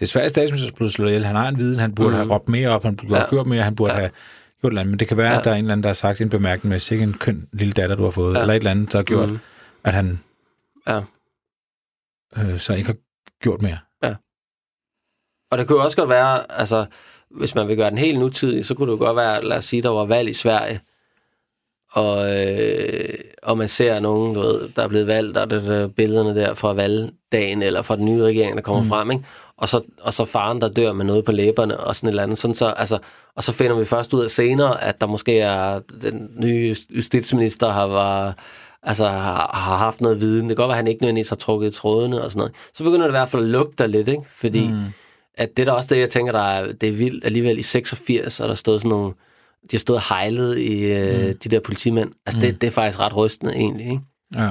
[0.00, 1.24] Det svært statsminister blevet slået ihjel.
[1.24, 2.16] Han har en viden, han burde mm.
[2.16, 3.18] have råbt mere op, han burde Ja.
[3.18, 3.98] have gjort mere, han burde Ja.
[3.98, 4.10] have
[4.60, 4.90] gjort et eller andet.
[4.92, 5.38] Men det kan være, Ja.
[5.38, 7.48] at der er en eller anden, der har sagt en bemærkning med, sikke en køn
[7.52, 8.38] lille datter, du har fået, Ja.
[8.38, 8.42] ja.
[8.42, 9.38] eller et eller andet, der har gjort, Mm.
[9.84, 10.20] at han
[10.86, 11.00] Ja.
[12.38, 12.96] øh, så ikke har
[13.42, 13.78] gjort mere.
[15.50, 16.86] Og det kunne også godt være, altså,
[17.30, 19.82] hvis man vil gøre den helt nutidig, så kunne det godt være, lad os sige,
[19.82, 20.80] der var valg i Sverige,
[21.92, 25.88] og, øh, og man ser nogen, du ved, der er blevet valgt, og det er
[25.88, 28.88] billederne der fra valgdagen, eller fra den nye regering, der kommer mm.
[28.88, 29.24] frem, ikke?
[29.58, 32.22] Og, så, og så faren, der dør med noget på læberne, og sådan et eller
[32.22, 32.38] andet.
[32.38, 32.98] Sådan så, altså,
[33.36, 37.68] og så finder vi først ud af senere, at der måske er den nye justitsminister
[37.68, 38.36] har var
[38.82, 40.48] altså har, har haft noget viden.
[40.48, 42.52] Det kan godt være, at han ikke nødvendigvis har trukket i trådene og sådan noget.
[42.74, 44.22] Så begynder det i hvert fald at lugte lidt, ikke?
[44.28, 44.84] Fordi mm.
[45.34, 47.24] at det er da også det, jeg tænker, der er, det er vildt.
[47.24, 49.14] Alligevel i 86 er der stået sådan nogle,
[49.62, 52.12] de har stået hejlet i øh, de der politimænd.
[52.26, 54.00] Altså det, det er faktisk ret rystende egentlig, ikke?
[54.34, 54.50] Ja.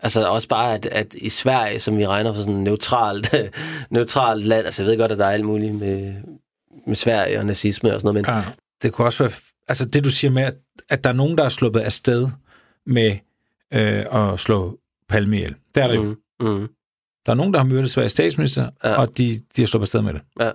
[0.00, 3.34] Altså også bare, at, at i Sverige, som vi regner for sådan et neutralt,
[3.90, 6.14] neutralt land, altså jeg ved godt, at der er alt muligt med,
[6.86, 8.44] med Sverige og nazisme og sådan noget, men ja.
[8.82, 9.32] Det kunne også være...
[9.68, 10.54] Altså det, du siger med, at,
[10.88, 12.28] at der er nogen, der er sluppet afsted
[12.86, 13.16] med
[13.74, 14.78] øh, at slå
[15.08, 15.54] Palme ihjel.
[15.74, 16.02] Det er der jo.
[16.40, 16.68] mm, mm,
[17.26, 19.00] Der er nogen, der har myrdet Sveriges statsminister, Ja.
[19.00, 20.22] og de, de har sluppet afsted med det.
[20.40, 20.50] ja,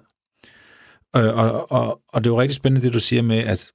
[1.15, 3.71] Øh, og, og, og det er jo rigtig spændende, det du siger med, at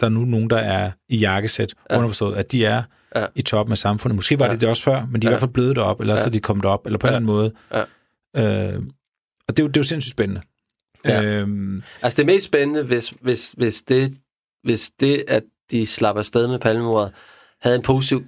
[0.00, 1.94] der er nu nogen, der er i jakkesæt, Ja.
[1.94, 1.98] ja.
[1.98, 2.82] underforstået, at de er
[3.16, 3.26] Ja.
[3.34, 4.14] i toppen af samfundet.
[4.16, 4.52] Måske var Ja.
[4.52, 5.32] det det også før, men de er Ja.
[5.32, 6.20] i hvert fald blevet derop, eller Ja.
[6.20, 7.16] så er de kommet op, eller på en Ja.
[7.18, 7.86] eller anden måde.
[8.36, 8.74] Ja.
[8.74, 8.82] Øh,
[9.48, 10.42] og det er, jo, det er jo sindssygt spændende.
[11.04, 11.22] Ja.
[11.22, 14.18] Øhm, Altså det mest spændende, hvis, hvis, hvis, det,
[14.62, 17.12] hvis det, at de slapper afsted med palmemordet,
[17.60, 18.24] havde en positiv,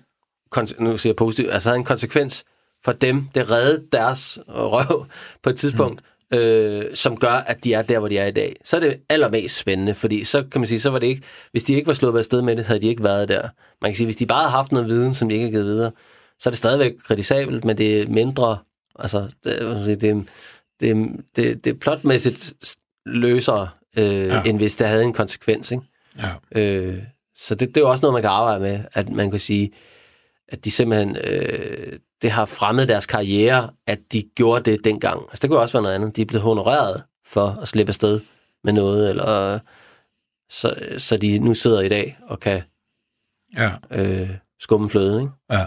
[0.79, 2.45] nu siger jeg positiv, altså havde en konsekvens
[2.85, 5.07] for dem, det reddede deres røv
[5.43, 6.07] på et tidspunkt, mm.
[6.35, 8.57] Øh, som gør, at de er der, hvor de er i dag.
[8.65, 11.23] Så er det allermest spændende, fordi så kan man sige, så var det ikke,
[11.53, 13.49] hvis de ikke var sluppet afsted med det, havde de ikke været der.
[13.83, 15.65] Man kan sige, hvis de bare havde haft noget viden, som de ikke har givet
[15.67, 15.91] videre,
[16.39, 18.59] så er det stadigvæk kritisabelt, men det er mindre,
[18.99, 20.23] altså det, det, er-
[20.81, 21.07] det,
[21.37, 22.53] det, det er plotmæssigt
[23.07, 23.69] løsere,
[23.99, 24.05] øh.
[24.27, 24.43] Ja.
[24.43, 25.71] end hvis det havde en konsekvens.
[25.71, 25.85] Ikke?
[26.55, 26.61] ja.
[26.63, 26.99] Øh,
[27.37, 29.71] så det, det er jo også noget, man kan arbejde med, at man kan sige,
[30.49, 35.23] at de simpelthen, øh, det har fremmet deres karriere, at de gjorde det dengang.
[35.23, 36.17] Altså det kunne også være noget andet.
[36.17, 38.21] De er blevet honoreret for at slippe afsted
[38.65, 39.59] med noget, eller
[40.51, 42.63] så, så de nu sidder i dag og kan
[43.57, 43.73] ja.
[43.91, 45.21] øh, skumme fløde.
[45.21, 45.33] Ikke?
[45.51, 45.67] ja.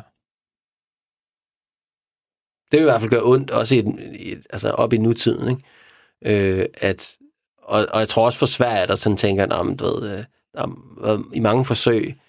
[2.72, 3.80] det vil i hvert fald gøre ondt, også i,
[4.20, 6.60] i altså op i nutiden, ikke?
[6.60, 7.18] Øh, at,
[7.58, 11.24] og, og jeg tror også for Sverige, der sådan tænker, at du ved, øh, der,
[11.34, 12.20] i mange forsøg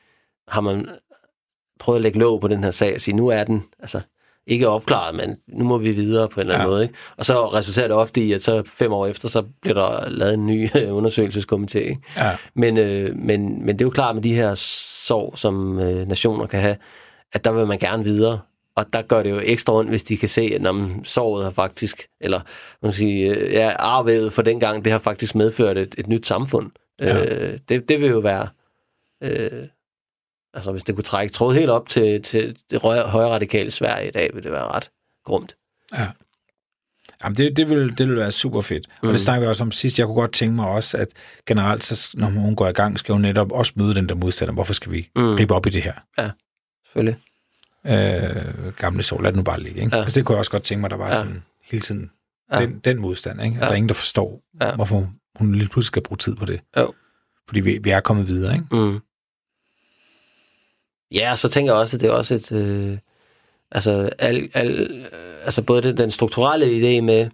[0.49, 0.89] har man
[1.79, 4.01] prøvet at lægge låg på den her sag og sige, nu er den altså,
[4.47, 6.71] ikke opklaret, men nu må vi videre på en eller anden Ja.
[6.71, 6.83] måde.
[6.83, 6.95] Ikke?
[7.17, 10.35] Og så resulterer det ofte i, at så fem år efter, så bliver der lavet
[10.35, 11.79] en ny undersøgelseskomité.
[11.79, 12.01] Ikke?
[12.17, 12.37] ja.
[12.55, 16.47] Men, øh, men, men det er jo klart med de her sorg, som øh, nationer
[16.47, 16.77] kan have,
[17.33, 18.41] at der vil man gerne videre.
[18.77, 21.51] Og der gør det jo ekstra ondt, hvis de kan se, at når sorget har
[21.51, 22.41] faktisk, eller
[22.83, 26.27] man kan sige, øh, ja, arvævet for dengang, det har faktisk medført et, et nyt
[26.27, 26.71] samfund.
[27.01, 27.25] Ja.
[27.53, 28.49] Øh, det, det vil jo være,
[29.25, 29.63] øh,
[30.55, 34.11] altså hvis det kunne trække tråd helt op til, til det højre, radikale Sverige i
[34.11, 34.91] dag, vil det være ret
[35.25, 35.57] grumt.
[35.97, 36.09] Ja.
[37.25, 38.87] Jamen, det, det, vil, det vil være super fedt.
[39.03, 39.09] Mm.
[39.09, 39.99] Og det snakker vi også om sidst.
[39.99, 41.09] Jeg kunne godt tænke mig også, at
[41.47, 44.55] generelt, så, når hun går i gang, skal hun netop også møde den der modstander.
[44.55, 45.23] Hvorfor skal vi Mm.
[45.23, 45.35] mm.
[45.35, 45.93] ribe op i det her?
[46.87, 47.17] Selvfølgelig.
[47.87, 49.81] Øh, gamle sol, lad det nu bare ligge.
[49.81, 49.91] Ikke?
[49.93, 49.97] Ja.
[49.97, 50.03] Ja.
[50.05, 51.11] Altså, det kunne jeg også godt tænke mig, der var Ja.
[51.13, 51.17] ja.
[51.19, 52.11] sådan hele tiden
[52.53, 52.61] Ja.
[52.61, 52.67] ja.
[52.67, 53.43] den, den modstand.
[53.43, 53.55] Ikke?
[53.57, 53.65] At Ja.
[53.67, 54.67] der er ingen, der forstår, Ja.
[54.67, 54.75] ja.
[54.75, 56.61] hvorfor hun lige pludselig skal bruge tid på det.
[56.77, 56.93] Jo.
[57.49, 58.55] Fordi vi, vi er kommet videre.
[58.55, 58.67] Ikke?
[58.73, 58.99] Mm.
[61.13, 62.53] Ja, og så tænker jeg også, at det er også et...
[62.53, 62.99] Øh,
[63.71, 65.07] altså, al, al,
[65.45, 67.31] altså både det, den strukturelle idé med...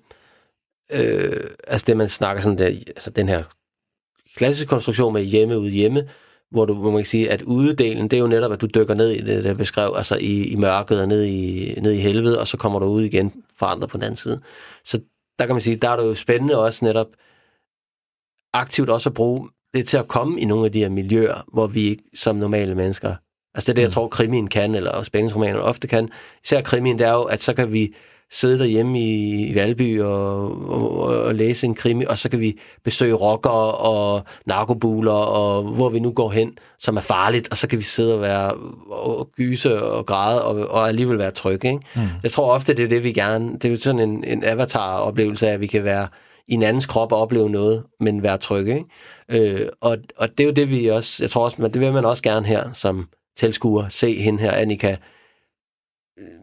[0.92, 2.66] Øh, altså det, man snakker sådan der...
[2.66, 3.42] Altså den her
[4.36, 6.08] klassiske konstruktion med hjemme ud hjemme,
[6.50, 8.94] hvor, du, hvor man kan sige, at udedelen, det er jo netop, at du dykker
[8.94, 12.40] ned i det, der beskrev, altså i, i mørket og ned i, ned i helvede,
[12.40, 14.40] og så kommer du ud igen forandret på den anden side.
[14.84, 15.00] Så
[15.38, 17.08] der kan man sige, der er det jo spændende også netop
[18.52, 21.66] aktivt også at bruge det til at komme i nogle af de her miljøer, hvor
[21.66, 23.14] vi ikke som normale mennesker...
[23.54, 26.08] Altså det er det, jeg tror, krimien kan, eller spændingsromaner ofte kan.
[26.44, 27.94] Især krimien, det er jo, at så kan vi
[28.32, 30.90] sidde derhjemme i, i Valby og, og,
[31.22, 35.98] og læse en krimi, og så kan vi besøge rockere og narkobuler, og hvor vi
[35.98, 38.52] nu går hen, som er farligt, og så kan vi sidde og være
[38.90, 41.68] og gyse og græde, og, og alligevel være trygge.
[41.68, 41.80] Ikke?
[41.96, 42.00] Mm.
[42.22, 43.52] Jeg tror ofte, det er det, vi gerne...
[43.52, 46.08] Det er jo sådan en, en avatar-oplevelse af, at vi kan være
[46.48, 48.84] i en andens krop og opleve noget, men være trygge.
[49.28, 49.60] Ikke?
[49.60, 51.24] Øh, og, og det er jo det, vi også...
[51.24, 53.08] Jeg tror også, men det vil man også gerne her som
[53.40, 54.96] tilskuer se hende her, Annika,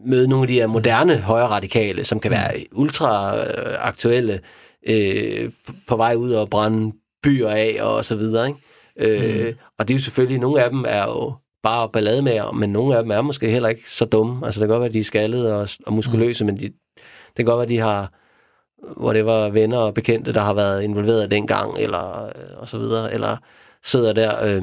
[0.06, 4.40] møde nogle af de her moderne højre radikale, som kan være ultra øh, aktuelle,
[4.88, 5.50] øh,
[5.88, 6.92] på- vej ud og brænde
[7.22, 8.48] byer af og så videre.
[8.48, 9.46] Ikke?
[9.46, 11.32] Øh, Og det er jo selvfølgelig, nogle af dem er jo
[11.62, 14.46] bare ballade med, men nogle af dem er måske heller ikke så dumme.
[14.46, 17.36] Altså det kan godt være, at de er skaldede og, og muskuløse, men de, det
[17.36, 18.12] kan godt være, at de har
[18.96, 22.78] hvor det var venner og bekendte, der har været involveret dengang, eller øh, og så
[22.78, 23.36] videre, eller
[23.84, 24.62] sidder der, øh,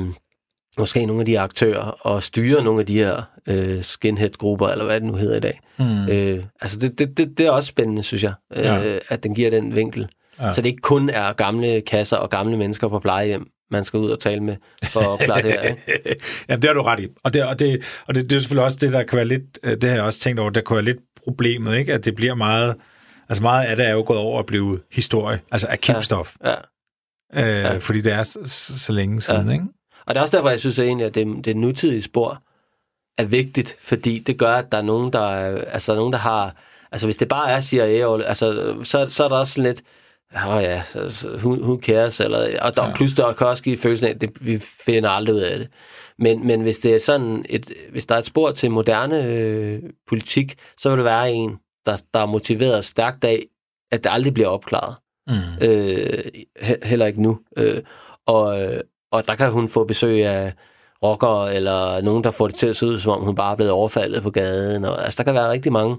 [0.80, 4.96] måske nogle af de aktører, og styrer nogle af de her øh, skinhead-grupper, eller hvad
[5.00, 5.60] det nu hedder i dag.
[5.80, 6.10] Mm.
[6.10, 8.98] Øh, altså det, det, det, det er også spændende, synes jeg, øh, Ja.
[9.10, 10.08] at den giver den vinkel.
[10.42, 10.54] Ja.
[10.54, 14.10] Så det ikke kun er gamle kasser og gamle mennesker på plejehjem, man skal ud
[14.12, 15.62] og tale med for at opklare det her.
[15.62, 15.82] Ikke?
[16.50, 17.08] Jamen, det har du ret i.
[17.24, 19.60] Og det, og det, og det, det er selvfølgelig også det, der kan være lidt,
[19.64, 21.94] øh, det har jeg også tænkt over, der kan være lidt problemet, ikke?
[21.94, 22.76] At det bliver meget,
[23.30, 26.54] altså meget af det er jo gået over at blive historie, altså arkivstof, Ja.
[27.36, 27.58] ja.
[27.58, 27.78] øh, ja.
[27.78, 28.40] fordi det er så,
[28.78, 29.54] så længe siden, ja.
[29.54, 29.66] ikke?
[30.08, 32.44] Og det er også derfor, jeg synes at egentlig, at det, det nutidige spor
[33.18, 36.14] er vigtigt, fordi det gør, at der er nogen, der, er- altså, der, er nogen,
[36.14, 36.56] der har...
[36.92, 39.82] Altså, hvis det bare er CIA, altså, så, så er der også lidt...
[40.36, 40.84] Åh oh ja,
[41.26, 42.20] who, who cares?
[42.20, 42.94] Eller, og der, ja.
[42.96, 45.68] plus der kan også give følelsen af, at det, vi finder aldrig ud af det.
[46.20, 49.82] Men, men hvis det er sådan et, hvis der er et spor til moderne øh,
[50.08, 53.44] politik, så vil det være en, der, der er motiveret stærkt af,
[53.92, 54.96] at det aldrig bliver opklaret.
[55.28, 55.34] Mm.
[55.68, 56.24] Øh,
[56.62, 57.40] he, heller ikke nu.
[57.58, 57.82] Øh,
[58.28, 58.82] og, øh,
[59.12, 60.54] og der kan hun få besøg af
[61.04, 63.56] rockere, eller nogen, der får det til at se ud, som om hun bare er
[63.56, 64.86] blevet overfaldet på gaden.
[64.86, 65.98] Og, altså, der kan være rigtig mange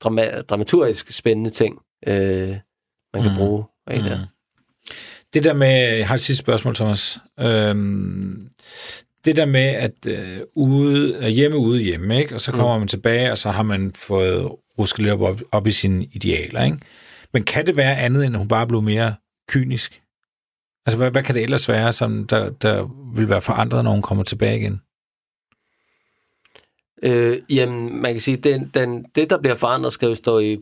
[0.00, 2.48] drama, dramaturgisk spændende ting, øh,
[3.14, 3.36] man kan Mm.
[3.38, 4.28] bruge af det.
[5.34, 7.18] Det der med, jeg har et sidste spørgsmål, Thomas.
[7.40, 8.48] Øhm,
[9.24, 12.34] det der med, at øh, ude, hjemme ude hjemme, ikke?
[12.34, 12.80] og så kommer mm.
[12.80, 16.64] man tilbage, og så har man fået rusket lidt op, op i sine idealer.
[16.64, 16.78] Ikke?
[17.32, 19.14] Men kan det være andet, end at hun bare blev mere
[19.48, 20.02] kynisk?
[20.86, 24.02] Altså, hvad, hvad kan det ellers være, som der, der vil være forandret, når hun
[24.02, 24.80] kommer tilbage igen?
[27.02, 30.58] Øh, jamen, man kan sige, den, den, det, der bliver forandret, skal jo stå i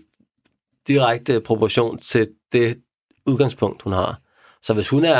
[0.89, 2.79] direkte proportion til det
[3.27, 4.21] udgangspunkt, hun har.
[4.63, 5.19] Så hvis hun er...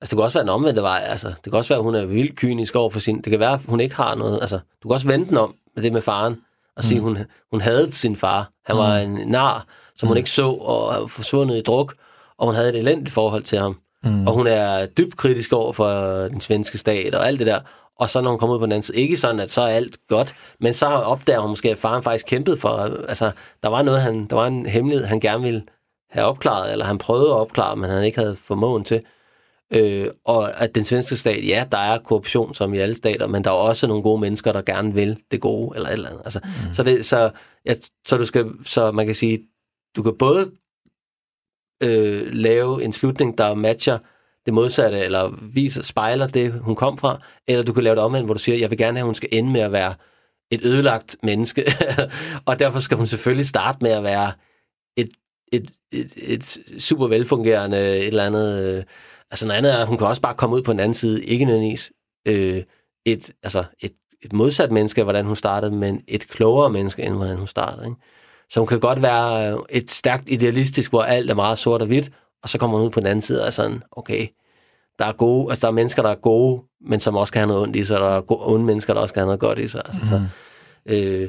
[0.00, 1.02] Altså, det kan også være en omvendt vej.
[1.04, 3.16] Altså, det kan også være, at hun er vildt kynisk over for sin...
[3.16, 4.40] Det kan være, at hun ikke har noget...
[4.40, 6.40] Altså, du kan også vente den om med det med faren,
[6.76, 7.18] og sige, hun,
[7.50, 8.50] hun havde sin far.
[8.64, 9.66] Han var en nar,
[9.96, 11.94] som hun ikke så, og var forsvundet i druk,
[12.38, 13.80] og hun havde et elendigt forhold til ham.
[14.04, 14.26] Mm.
[14.26, 15.90] Og hun er dybt kritisk over for
[16.28, 17.60] den svenske stat og alt det der.
[17.98, 19.66] Og så når hun kommer ud på den anden side, ikke sådan, at så er
[19.66, 22.68] alt godt, men så opdager hun måske, at faren faktisk kæmpede for,
[23.08, 23.30] altså,
[23.62, 25.62] der var noget, han, der var en hemmelighed, han gerne ville
[26.10, 29.02] have opklaret, eller han prøvede at opklare, men han ikke havde formåen til.
[29.72, 33.44] Øh, og at den svenske stat, ja, der er korruption som i alle stater, men
[33.44, 36.22] der er også nogle gode mennesker, der gerne vil det gode, eller et eller andet.
[36.24, 36.74] Altså, mm.
[36.74, 37.30] så, det, så,
[37.66, 37.74] ja,
[38.06, 39.38] så, du skal, så man kan sige,
[39.96, 40.50] du kan både
[41.82, 43.98] øh, lave en slutning, der matcher
[44.46, 47.18] det modsatte, eller viser, spejler det, hun kom fra,
[47.48, 49.14] eller du kan lave det omvendt, hvor du siger, jeg vil gerne have, at hun
[49.14, 49.94] skal ende med at være
[50.50, 51.64] et ødelagt menneske,
[52.46, 54.32] og derfor skal hun selvfølgelig starte med at være
[54.96, 55.10] et,
[55.52, 58.64] et, et, et super velfungerende et eller andet...
[58.64, 58.84] Øh,
[59.30, 61.24] altså noget andet er, at hun kan også bare komme ud på den anden side,
[61.24, 61.92] ikke nødvendigvis
[62.28, 62.62] øh,
[63.04, 67.14] et, altså et, et modsat menneske, af, hvordan hun startede, men et klogere menneske, end
[67.14, 67.86] hvordan hun startede.
[67.86, 68.00] Ikke?
[68.56, 72.10] Hun kan godt være øh, et stærkt idealistisk, hvor alt er meget sort og hvidt,
[72.42, 74.28] og så kommer hun ud på den anden side og er sådan, okay,
[74.98, 77.48] der er gode, altså der er mennesker, der er gode, men som også kan have
[77.48, 79.40] noget ondt i sig, og der er gode, onde mennesker, der også kan have noget
[79.40, 79.82] godt i sig.
[79.84, 80.08] Altså, mm.
[80.08, 80.22] så,
[80.94, 81.28] øh,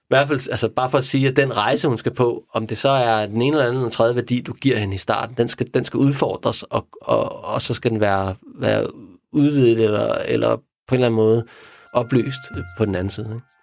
[0.00, 2.66] i hvert fald, altså bare for at sige, at den rejse, hun skal på, om
[2.66, 5.36] det så er den ene eller anden eller tredje værdi, du giver hende i starten,
[5.36, 8.86] den skal, den skal udfordres, og, og, og så skal den være, være
[9.32, 11.44] udvidet eller, eller på en eller anden måde
[11.92, 12.40] oplyst
[12.78, 13.26] på den anden side.
[13.34, 13.55] Ikke?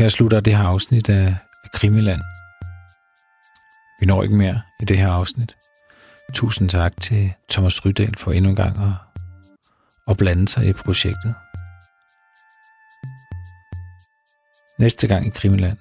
[0.00, 2.20] Her slutter det her afsnit af, af Krimiland.
[4.00, 5.56] Vi når ikke mere i det her afsnit.
[6.34, 8.92] Tusind tak til Thomas Rydal for endnu en gang at,
[10.08, 11.34] at blande sig i projektet.
[14.78, 15.78] Næste gang i Krimiland.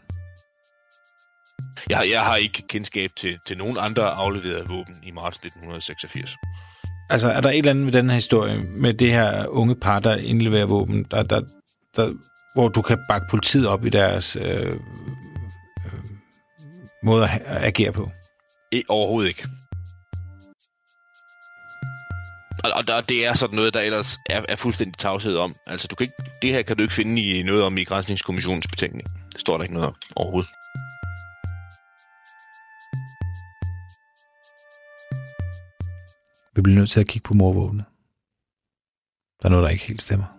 [1.90, 6.36] Jeg, jeg har ikke kendskab til, til nogen andre afleverede våben i marts 1986.
[7.10, 10.00] Altså, er der et eller andet med den her historie, med det her unge par,
[10.00, 11.42] der indleverer våben, der, der,
[11.96, 12.14] der,
[12.54, 14.74] hvor du kan bakke politiet op i deres øh,
[15.86, 16.04] øh,
[17.04, 18.10] måde at, agere på?
[18.72, 19.48] I, overhovedet ikke.
[22.64, 25.54] Og, og der, det er sådan noget, der ellers er, er fuldstændig tavshed om.
[25.68, 28.68] Altså, du kan ikke, det her kan du ikke finde i noget om i Grænsningskommissionens
[28.68, 29.08] betænkning.
[29.34, 30.50] Det står der ikke noget om overhovedet.
[36.56, 37.86] Vi bliver nødt til at kigge på morvåbnet.
[39.42, 40.39] Der er noget, der ikke helt stemmer.